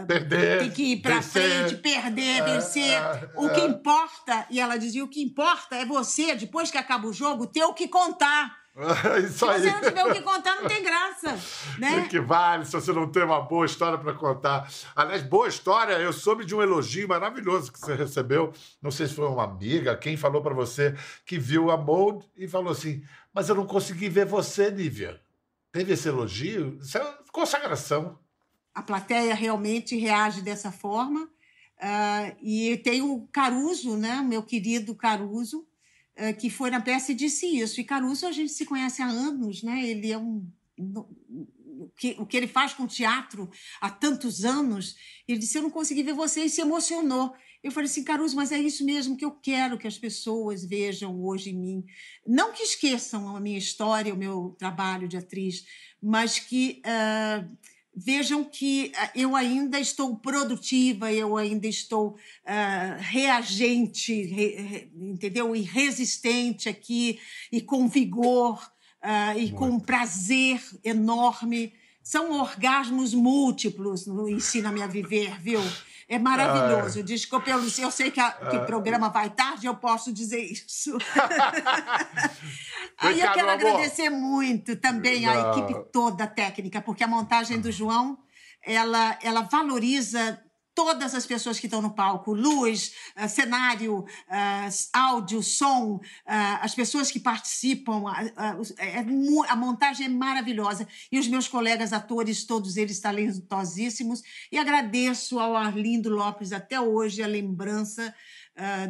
Perder. 0.07 0.59
Tem 0.59 0.71
que 0.71 0.83
ir 0.93 1.01
para 1.01 1.21
frente, 1.21 1.75
perder, 1.75 2.43
vencer. 2.43 2.99
o 3.35 3.49
que 3.49 3.61
importa, 3.61 4.45
e 4.49 4.59
ela 4.59 4.77
dizia: 4.77 5.03
o 5.03 5.07
que 5.07 5.21
importa 5.21 5.75
é 5.75 5.85
você, 5.85 6.35
depois 6.35 6.71
que 6.71 6.77
acaba 6.77 7.07
o 7.07 7.13
jogo, 7.13 7.47
ter 7.47 7.63
o 7.63 7.73
que 7.73 7.87
contar 7.87 8.63
se 9.29 9.37
você 9.37 9.71
não 9.71 9.81
tiver 9.81 10.03
o 10.03 10.13
que 10.13 10.21
contar, 10.21 10.55
não 10.55 10.67
tem 10.67 10.83
graça. 10.83 11.37
Né? 11.77 11.99
O 11.99 12.09
que 12.09 12.19
vale 12.19 12.65
se 12.65 12.71
você 12.71 12.91
não 12.91 13.07
tem 13.07 13.23
uma 13.23 13.41
boa 13.41 13.67
história 13.67 13.99
para 13.99 14.13
contar. 14.13 14.67
Aliás, 14.95 15.21
boa 15.21 15.47
história, 15.47 15.93
eu 15.93 16.11
soube 16.11 16.43
de 16.43 16.55
um 16.55 16.61
elogio 16.61 17.07
maravilhoso 17.07 17.71
que 17.71 17.79
você 17.79 17.93
recebeu. 17.93 18.51
Não 18.81 18.89
sei 18.89 19.07
se 19.07 19.13
foi 19.13 19.27
uma 19.27 19.43
amiga, 19.43 19.95
quem 19.95 20.17
falou 20.17 20.41
para 20.41 20.55
você 20.55 20.95
que 21.23 21.37
viu 21.37 21.69
a 21.69 21.77
Mold 21.77 22.25
e 22.35 22.47
falou 22.47 22.71
assim: 22.71 23.03
Mas 23.31 23.47
eu 23.47 23.55
não 23.55 23.67
consegui 23.67 24.09
ver 24.09 24.25
você, 24.25 24.71
Nívia. 24.71 25.21
Teve 25.71 25.93
esse 25.93 26.07
elogio? 26.07 26.79
Isso 26.81 26.97
é 26.97 27.17
consagração. 27.31 28.17
A 28.73 28.81
plateia 28.81 29.33
realmente 29.35 29.95
reage 29.95 30.41
dessa 30.41 30.71
forma. 30.71 31.23
Uh, 31.23 32.37
e 32.41 32.77
tem 32.77 33.01
o 33.01 33.27
Caruso, 33.31 33.97
né? 33.97 34.21
meu 34.21 34.43
querido 34.43 34.95
Caruso, 34.95 35.67
eh, 36.15 36.31
que 36.31 36.49
foi 36.49 36.69
na 36.69 36.79
peça 36.79 37.11
e 37.11 37.15
disse 37.15 37.45
isso. 37.45 37.81
E 37.81 37.83
Caruso 37.83 38.25
a 38.25 38.31
gente 38.31 38.51
se 38.51 38.65
conhece 38.65 39.01
há 39.01 39.07
anos, 39.07 39.63
né? 39.63 39.83
Ele 39.83 40.11
é 40.11 40.17
um 40.17 40.47
o 40.77 41.89
que, 41.97 42.15
o 42.19 42.25
que 42.25 42.37
ele 42.37 42.47
faz 42.47 42.73
com 42.73 42.83
o 42.83 42.87
teatro 42.87 43.49
há 43.81 43.89
tantos 43.89 44.45
anos. 44.45 44.95
Ele 45.27 45.39
disse: 45.39 45.57
Eu 45.57 45.63
não 45.63 45.69
consegui 45.69 46.03
ver 46.03 46.13
você 46.13 46.45
e 46.45 46.49
se 46.49 46.61
emocionou. 46.61 47.33
Eu 47.63 47.71
falei 47.71 47.89
assim, 47.89 48.03
Caruso, 48.03 48.35
mas 48.35 48.51
é 48.51 48.59
isso 48.59 48.83
mesmo 48.85 49.15
que 49.15 49.23
eu 49.23 49.31
quero 49.31 49.77
que 49.77 49.87
as 49.87 49.97
pessoas 49.97 50.65
vejam 50.65 51.23
hoje 51.23 51.51
em 51.51 51.57
mim. 51.57 51.85
Não 52.27 52.51
que 52.51 52.61
esqueçam 52.61 53.33
a 53.33 53.39
minha 53.39 53.57
história, 53.57 54.13
o 54.13 54.17
meu 54.17 54.53
trabalho 54.59 55.07
de 55.07 55.17
atriz, 55.17 55.65
mas 56.01 56.39
que. 56.39 56.81
Uh, 56.85 57.72
vejam 57.95 58.43
que 58.43 58.91
ah, 58.95 59.11
eu 59.15 59.35
ainda 59.35 59.79
estou 59.79 60.15
produtiva, 60.17 61.11
eu 61.11 61.37
ainda 61.37 61.67
estou 61.67 62.09
uh, 62.09 62.97
reagente, 62.99 64.23
re, 64.23 64.55
re, 64.55 64.91
entendeu? 64.95 65.55
E 65.55 65.61
resistente 65.61 66.67
aqui, 66.67 67.19
e 67.51 67.61
com 67.61 67.87
vigor, 67.87 68.59
uh, 69.03 69.37
e 69.37 69.41
Muito. 69.41 69.55
com 69.55 69.79
prazer 69.79 70.61
enorme 70.83 71.73
São 72.03 72.31
orgasmos 72.31 73.13
múltiplos 73.13 74.05
no 74.05 74.27
Ensina-me 74.27 74.83
a 74.83 74.87
Viver, 74.87 75.41
viu? 75.41 75.61
É 76.07 76.19
maravilhoso. 76.19 76.99
Ah. 76.99 77.03
Desculpa, 77.03 77.49
eu, 77.49 77.59
eu 77.59 77.91
sei 77.91 78.11
que, 78.11 78.21
o 78.21 78.65
programa 78.65 79.09
vai 79.09 79.29
tarde, 79.29 79.67
eu 79.67 79.75
posso 79.75 80.11
dizer 80.11 80.41
isso. 80.41 80.97
Aí 82.99 83.21
eu 83.21 83.31
quero 83.31 83.49
agradecer 83.49 84.09
muito 84.09 84.75
também 84.75 85.25
a 85.25 85.33
Não. 85.33 85.51
equipe 85.51 85.85
toda 85.91 86.27
técnica, 86.27 86.81
porque 86.81 87.03
a 87.03 87.07
montagem 87.07 87.59
do 87.59 87.71
João, 87.71 88.19
ela, 88.61 89.17
ela 89.23 89.41
valoriza 89.41 90.39
todas 90.75 91.13
as 91.15 91.25
pessoas 91.25 91.59
que 91.59 91.67
estão 91.67 91.81
no 91.81 91.93
palco, 91.93 92.33
luz, 92.33 92.93
ah, 93.15 93.27
cenário, 93.27 94.05
ah, 94.29 94.67
áudio, 94.93 95.41
som, 95.43 95.99
ah, 96.25 96.59
as 96.61 96.73
pessoas 96.73 97.11
que 97.11 97.19
participam, 97.19 98.03
é 98.77 99.03
mu- 99.03 99.43
a 99.47 99.55
montagem 99.55 100.05
é 100.05 100.09
maravilhosa 100.09 100.87
e 101.11 101.19
os 101.19 101.27
meus 101.27 101.47
colegas 101.47 101.93
atores, 101.93 102.43
todos 102.45 102.77
eles 102.77 102.99
talentosíssimos 102.99 104.21
e 104.51 104.57
agradeço 104.57 105.39
ao 105.39 105.55
Arlindo 105.55 106.09
Lopes 106.09 106.51
até 106.51 106.79
hoje 106.79 107.21
a 107.21 107.27
lembrança 107.27 108.13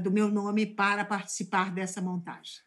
do 0.04 0.12
meu 0.12 0.30
nome 0.30 0.66
para 0.66 1.06
participar 1.06 1.72
dessa 1.72 2.02
montagem. 2.02 2.62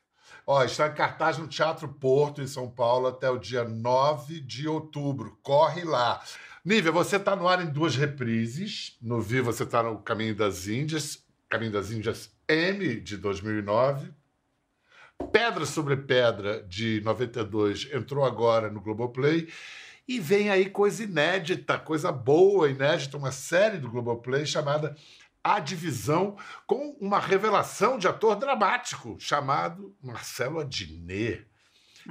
Ó, 0.49 0.63
está 0.63 0.87
em 0.87 0.95
cartaz 0.95 1.39
no 1.39 1.49
Teatro 1.49 1.89
Porto, 1.89 2.41
em 2.41 2.47
São 2.47 2.71
Paulo, 2.71 3.09
até 3.09 3.29
o 3.29 3.37
dia 3.37 3.65
9 3.65 4.39
de 4.39 4.69
outubro. 4.69 5.37
Corre 5.43 5.83
lá. 5.83 6.23
Nívia, 6.65 6.93
você 6.93 7.17
está 7.17 7.35
no 7.35 7.49
ar 7.49 7.61
em 7.61 7.69
duas 7.69 7.97
reprises. 7.97 8.97
No 9.03 9.21
Vi, 9.21 9.41
você 9.41 9.65
está 9.65 9.83
no 9.83 9.99
Caminho 9.99 10.37
das 10.37 10.69
Índias, 10.69 11.25
Caminho 11.49 11.73
das 11.73 11.91
Índias 11.91 12.31
M, 12.49 13.01
de 13.01 13.17
2009. 13.17 14.13
Pedra 15.33 15.67
sobre 15.67 15.97
Pedra, 15.97 16.63
de 16.63 17.01
92, 17.01 17.89
entrou 17.93 18.25
agora 18.25 18.71
no 18.71 18.81
Globoplay. 18.81 19.49
E 20.07 20.21
vem 20.21 20.49
aí 20.49 20.71
coisa 20.71 21.03
inédita, 21.03 21.77
coisa 21.77 22.13
boa, 22.13 22.71
inédita, 22.71 23.17
uma 23.17 23.33
série 23.33 23.79
do 23.79 23.91
Globoplay 23.91 24.47
chamada 24.47 24.95
A 25.47 25.61
Divisão, 25.61 26.37
com 26.67 26.97
uma 27.01 27.21
revelação 27.21 27.99
de 27.99 28.09
ator 28.09 28.35
dramático 28.35 29.17
chamado 29.21 29.97
Marcelo 30.03 30.59
Adnet. 30.59 31.47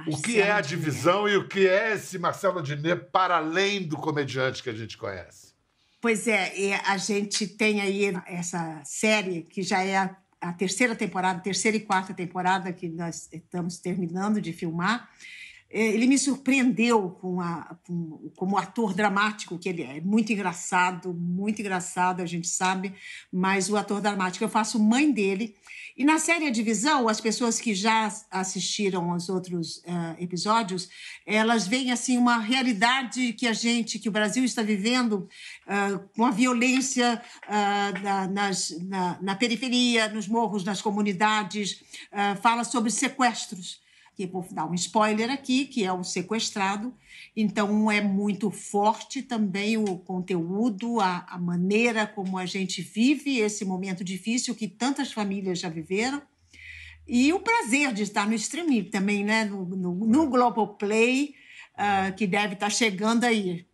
O 0.06 0.16
que 0.22 0.40
é 0.40 0.50
a 0.50 0.54
Marcelo 0.54 0.68
divisão 0.68 1.28
e 1.28 1.36
o 1.36 1.46
que 1.46 1.68
é 1.68 1.92
esse 1.92 2.18
Marcelo 2.18 2.60
Adnet 2.60 3.10
para 3.12 3.36
além 3.36 3.86
do 3.86 3.98
comediante 3.98 4.62
que 4.62 4.70
a 4.70 4.74
gente 4.74 4.96
conhece? 4.96 5.54
Pois 6.00 6.26
é, 6.26 6.80
a 6.86 6.96
gente 6.96 7.46
tem 7.46 7.82
aí 7.82 8.10
essa 8.26 8.80
série 8.84 9.42
que 9.42 9.62
já 9.62 9.84
é 9.84 9.98
a, 9.98 10.16
a 10.40 10.52
terceira 10.54 10.96
temporada, 10.96 11.40
terceira 11.40 11.76
e 11.76 11.80
quarta 11.80 12.14
temporada 12.14 12.72
que 12.72 12.88
nós 12.88 13.28
estamos 13.30 13.78
terminando 13.78 14.40
de 14.40 14.54
filmar. 14.54 15.10
É, 15.76 15.88
Ele 15.88 16.06
me 16.06 16.18
surpreendeu 16.18 17.10
com 17.20 17.38
a, 17.38 17.76
com, 17.86 18.30
como 18.34 18.56
ator 18.56 18.94
dramático 18.94 19.58
que 19.58 19.68
ele 19.68 19.82
é. 19.82 20.00
Muito 20.00 20.32
engraçado, 20.32 21.12
muito 21.12 21.60
engraçado, 21.60 22.22
a 22.22 22.26
gente 22.26 22.48
sabe, 22.48 22.94
mas 23.30 23.68
o 23.68 23.76
ator 23.76 24.00
dramático, 24.00 24.42
eu 24.42 24.48
faço 24.48 24.82
mãe 24.82 25.12
dele. 25.12 25.54
E 25.94 26.02
na 26.02 26.18
série 26.18 26.46
A 26.46 26.50
Divisão, 26.50 27.08
as 27.08 27.20
pessoas 27.20 27.60
que 27.60 27.74
já 27.74 28.10
assistiram 28.30 29.10
aos 29.10 29.28
outros 29.28 29.82
ah, 29.86 30.16
episódios, 30.18 30.88
elas 31.26 31.66
veem 31.66 31.92
assim 31.92 32.16
uma 32.16 32.38
realidade 32.38 33.34
que 33.34 33.46
a 33.46 33.52
gente, 33.52 33.98
que 33.98 34.08
o 34.08 34.12
Brasil 34.12 34.44
está 34.44 34.62
vivendo 34.62 35.28
ah, 35.66 36.00
com 36.16 36.24
a 36.24 36.30
violência 36.30 37.20
ah, 37.46 37.92
na, 38.02 38.28
nas- 38.28 38.78
na- 38.80 39.18
na 39.20 39.34
periferia, 39.36 40.08
nos 40.08 40.26
morros, 40.26 40.64
nas 40.64 40.80
comunidades, 40.80 41.82
fala 42.40 42.64
sobre 42.64 42.90
sequestros 42.90 43.84
que 44.16 44.26
vou 44.26 44.44
dar 44.50 44.64
um 44.64 44.72
spoiler 44.74 45.30
aqui, 45.30 45.66
que 45.66 45.84
é 45.84 45.92
o 45.92 46.02
sequestrado. 46.02 46.92
Então 47.36 47.90
é 47.90 48.00
muito 48.00 48.50
forte 48.50 49.20
também 49.22 49.76
o 49.76 49.98
conteúdo, 49.98 50.98
a, 51.00 51.26
a 51.28 51.38
maneira 51.38 52.06
como 52.06 52.38
a 52.38 52.46
gente 52.46 52.80
vive 52.80 53.38
esse 53.38 53.62
momento 53.64 54.02
difícil 54.02 54.54
que 54.54 54.66
tantas 54.66 55.12
famílias 55.12 55.58
já 55.58 55.68
viveram. 55.68 56.22
E 57.06 57.30
o 57.32 57.40
prazer 57.40 57.92
de 57.92 58.02
estar 58.02 58.26
no 58.26 58.34
streaming 58.34 58.84
também, 58.84 59.22
né? 59.22 59.44
No, 59.44 59.64
no, 59.66 59.94
no 59.94 60.26
Globoplay, 60.28 61.34
ah, 61.76 62.10
que 62.10 62.26
deve 62.26 62.54
estar 62.54 62.70
chegando 62.70 63.24
aí. 63.24 63.66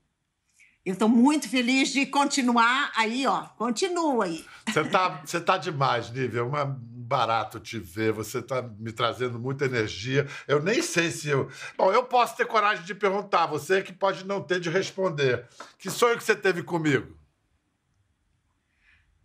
Eu 0.85 0.95
estou 0.95 1.09
muito 1.09 1.49
feliz 1.49 1.91
de 1.93 2.05
continuar 2.05 2.91
aí, 2.97 3.25
ó. 3.25 3.43
Continua 3.57 4.25
aí. 4.25 4.45
Você 4.67 4.85
tá, 4.85 5.23
você 5.25 5.41
tá 5.41 5.57
demais, 5.57 6.11
Nívia. 6.11 6.41
É 6.41 6.43
uma- 6.43 6.65
um 6.65 6.92
barato 7.13 7.61
te 7.61 7.79
ver. 7.79 8.11
Você 8.13 8.41
tá 8.41 8.63
me 8.63 8.91
trazendo 8.91 9.39
muita 9.39 9.67
energia. 9.67 10.27
Eu 10.49 10.63
nem 10.63 10.81
sei 10.81 11.11
se 11.11 11.29
eu. 11.29 11.51
Bom, 11.77 11.93
eu 11.93 12.05
posso 12.05 12.35
ter 12.37 12.47
coragem 12.47 12.85
de 12.87 12.95
perguntar. 12.95 13.47
Você 13.47 13.77
é 13.77 13.83
que 13.83 13.93
pode 13.93 14.25
não 14.25 14.43
ter 14.43 14.59
de 14.59 14.71
responder. 14.71 15.47
Que 15.79 15.91
sonho 15.91 16.17
que 16.17 16.25
você 16.25 16.35
teve 16.35 16.63
comigo? 16.63 17.15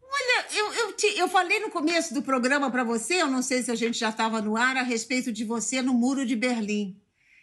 Olha, 0.03 0.45
eu, 0.53 0.73
eu, 0.73 0.93
te- 0.93 1.17
eu 1.17 1.29
falei 1.29 1.59
no 1.61 1.69
começo 1.69 2.13
do 2.13 2.21
programa 2.21 2.69
para 2.69 2.83
você, 2.83 3.21
eu 3.21 3.27
não 3.27 3.41
sei 3.41 3.61
se 3.63 3.71
a 3.71 3.75
gente 3.75 3.97
já 3.97 4.09
estava 4.09 4.41
no 4.41 4.57
ar, 4.57 4.75
a 4.75 4.81
respeito 4.81 5.31
de 5.31 5.45
você 5.45 5.81
no 5.81 5.93
Muro 5.93 6.25
de 6.25 6.35
Berlim. 6.35 6.99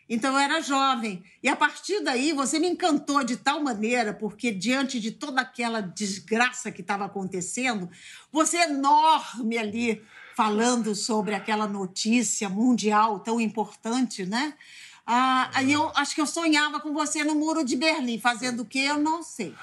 Então 0.08 0.32
eu 0.34 0.38
era 0.38 0.60
jovem. 0.60 1.24
E 1.42 1.48
a 1.48 1.56
partir 1.56 2.00
daí 2.02 2.32
você 2.32 2.58
me 2.58 2.68
encantou 2.68 3.24
de 3.24 3.38
tal 3.38 3.62
maneira, 3.62 4.12
porque 4.12 4.50
diante 4.52 5.00
de 5.00 5.10
toda 5.12 5.40
aquela 5.40 5.80
desgraça 5.80 6.70
que 6.70 6.82
estava 6.82 7.06
acontecendo, 7.06 7.88
você 8.30 8.58
é 8.58 8.64
enorme 8.68 9.56
ali, 9.56 10.02
falando 10.36 10.94
sobre 10.94 11.34
aquela 11.34 11.66
notícia 11.66 12.48
mundial 12.48 13.20
tão 13.20 13.40
importante, 13.40 14.26
né? 14.26 14.54
Ah, 15.06 15.50
aí 15.54 15.72
eu 15.72 15.92
acho 15.94 16.14
que 16.14 16.20
eu 16.20 16.26
sonhava 16.26 16.80
com 16.80 16.92
você 16.92 17.22
no 17.22 17.34
Muro 17.34 17.64
de 17.64 17.76
Berlim, 17.76 18.18
fazendo 18.18 18.62
o 18.62 18.64
quê? 18.64 18.80
Eu 18.80 18.98
não 18.98 19.22
sei. 19.22 19.54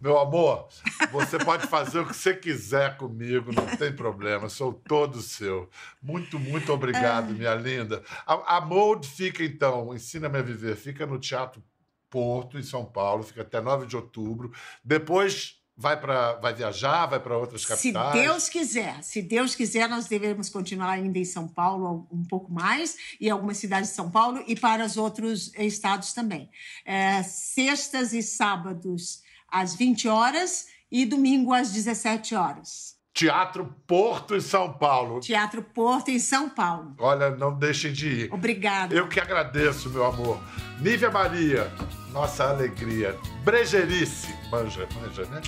Meu 0.00 0.18
amor, 0.18 0.68
você 1.10 1.38
pode 1.38 1.66
fazer 1.66 1.98
o 1.98 2.06
que 2.06 2.14
você 2.14 2.34
quiser 2.34 2.96
comigo, 2.96 3.52
não 3.52 3.66
tem 3.76 3.92
problema, 3.92 4.48
sou 4.48 4.72
todo 4.72 5.20
seu. 5.20 5.68
Muito, 6.00 6.38
muito 6.38 6.72
obrigado, 6.72 7.34
minha 7.34 7.54
linda. 7.54 8.02
A, 8.26 8.56
a 8.56 8.60
Mold 8.60 9.06
fica, 9.06 9.42
então, 9.42 9.94
Ensina-me 9.94 10.38
a 10.38 10.42
Viver, 10.42 10.76
fica 10.76 11.04
no 11.04 11.18
Teatro 11.18 11.62
Porto, 12.08 12.58
em 12.58 12.62
São 12.62 12.84
Paulo, 12.84 13.24
fica 13.24 13.42
até 13.42 13.60
9 13.60 13.86
de 13.86 13.96
outubro. 13.96 14.52
Depois 14.84 15.56
vai, 15.76 16.00
pra, 16.00 16.34
vai 16.34 16.54
viajar, 16.54 17.06
vai 17.06 17.20
para 17.20 17.36
outras 17.36 17.62
Se 17.62 17.68
capitais. 17.68 18.12
Deus 18.14 18.48
quiser, 18.48 19.02
se 19.02 19.20
Deus 19.20 19.54
quiser, 19.54 19.88
nós 19.88 20.06
devemos 20.06 20.48
continuar 20.48 20.90
ainda 20.90 21.18
em 21.18 21.24
São 21.24 21.46
Paulo 21.46 22.06
um 22.10 22.24
pouco 22.24 22.50
mais, 22.50 22.96
e 23.20 23.28
algumas 23.28 23.58
cidades 23.58 23.90
de 23.90 23.96
São 23.96 24.10
Paulo, 24.10 24.42
e 24.46 24.56
para 24.56 24.84
os 24.84 24.96
outros 24.96 25.52
estados 25.54 26.12
também. 26.12 26.48
É, 26.84 27.22
sextas 27.22 28.12
e 28.12 28.22
sábados 28.22 29.22
às 29.48 29.74
20 29.74 30.08
horas 30.08 30.66
e 30.90 31.04
domingo 31.04 31.52
às 31.52 31.72
17 31.72 32.34
horas. 32.34 32.96
Teatro 33.12 33.74
Porto, 33.86 34.36
em 34.36 34.42
São 34.42 34.74
Paulo. 34.74 35.20
Teatro 35.20 35.62
Porto, 35.62 36.10
em 36.10 36.18
São 36.18 36.50
Paulo. 36.50 36.94
Olha, 36.98 37.30
não 37.30 37.58
deixem 37.58 37.90
de 37.90 38.08
ir. 38.08 38.32
Obrigada. 38.32 38.94
Eu 38.94 39.08
que 39.08 39.18
agradeço, 39.18 39.88
meu 39.88 40.04
amor. 40.04 40.38
Nívia 40.82 41.10
Maria, 41.10 41.72
nossa 42.12 42.50
alegria. 42.50 43.18
Brejerice. 43.42 44.28
Manja, 44.50 44.86
manja, 44.94 45.24
né? 45.26 45.40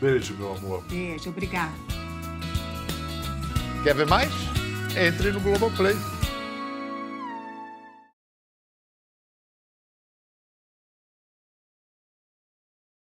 Beijo, 0.00 0.34
meu 0.34 0.54
amor. 0.54 0.82
Beijo, 0.88 1.30
obrigada. 1.30 1.72
Quer 3.82 3.94
ver 3.94 4.06
mais? 4.06 4.30
Entre 4.96 5.32
no 5.32 5.40
Globoplay. 5.40 5.94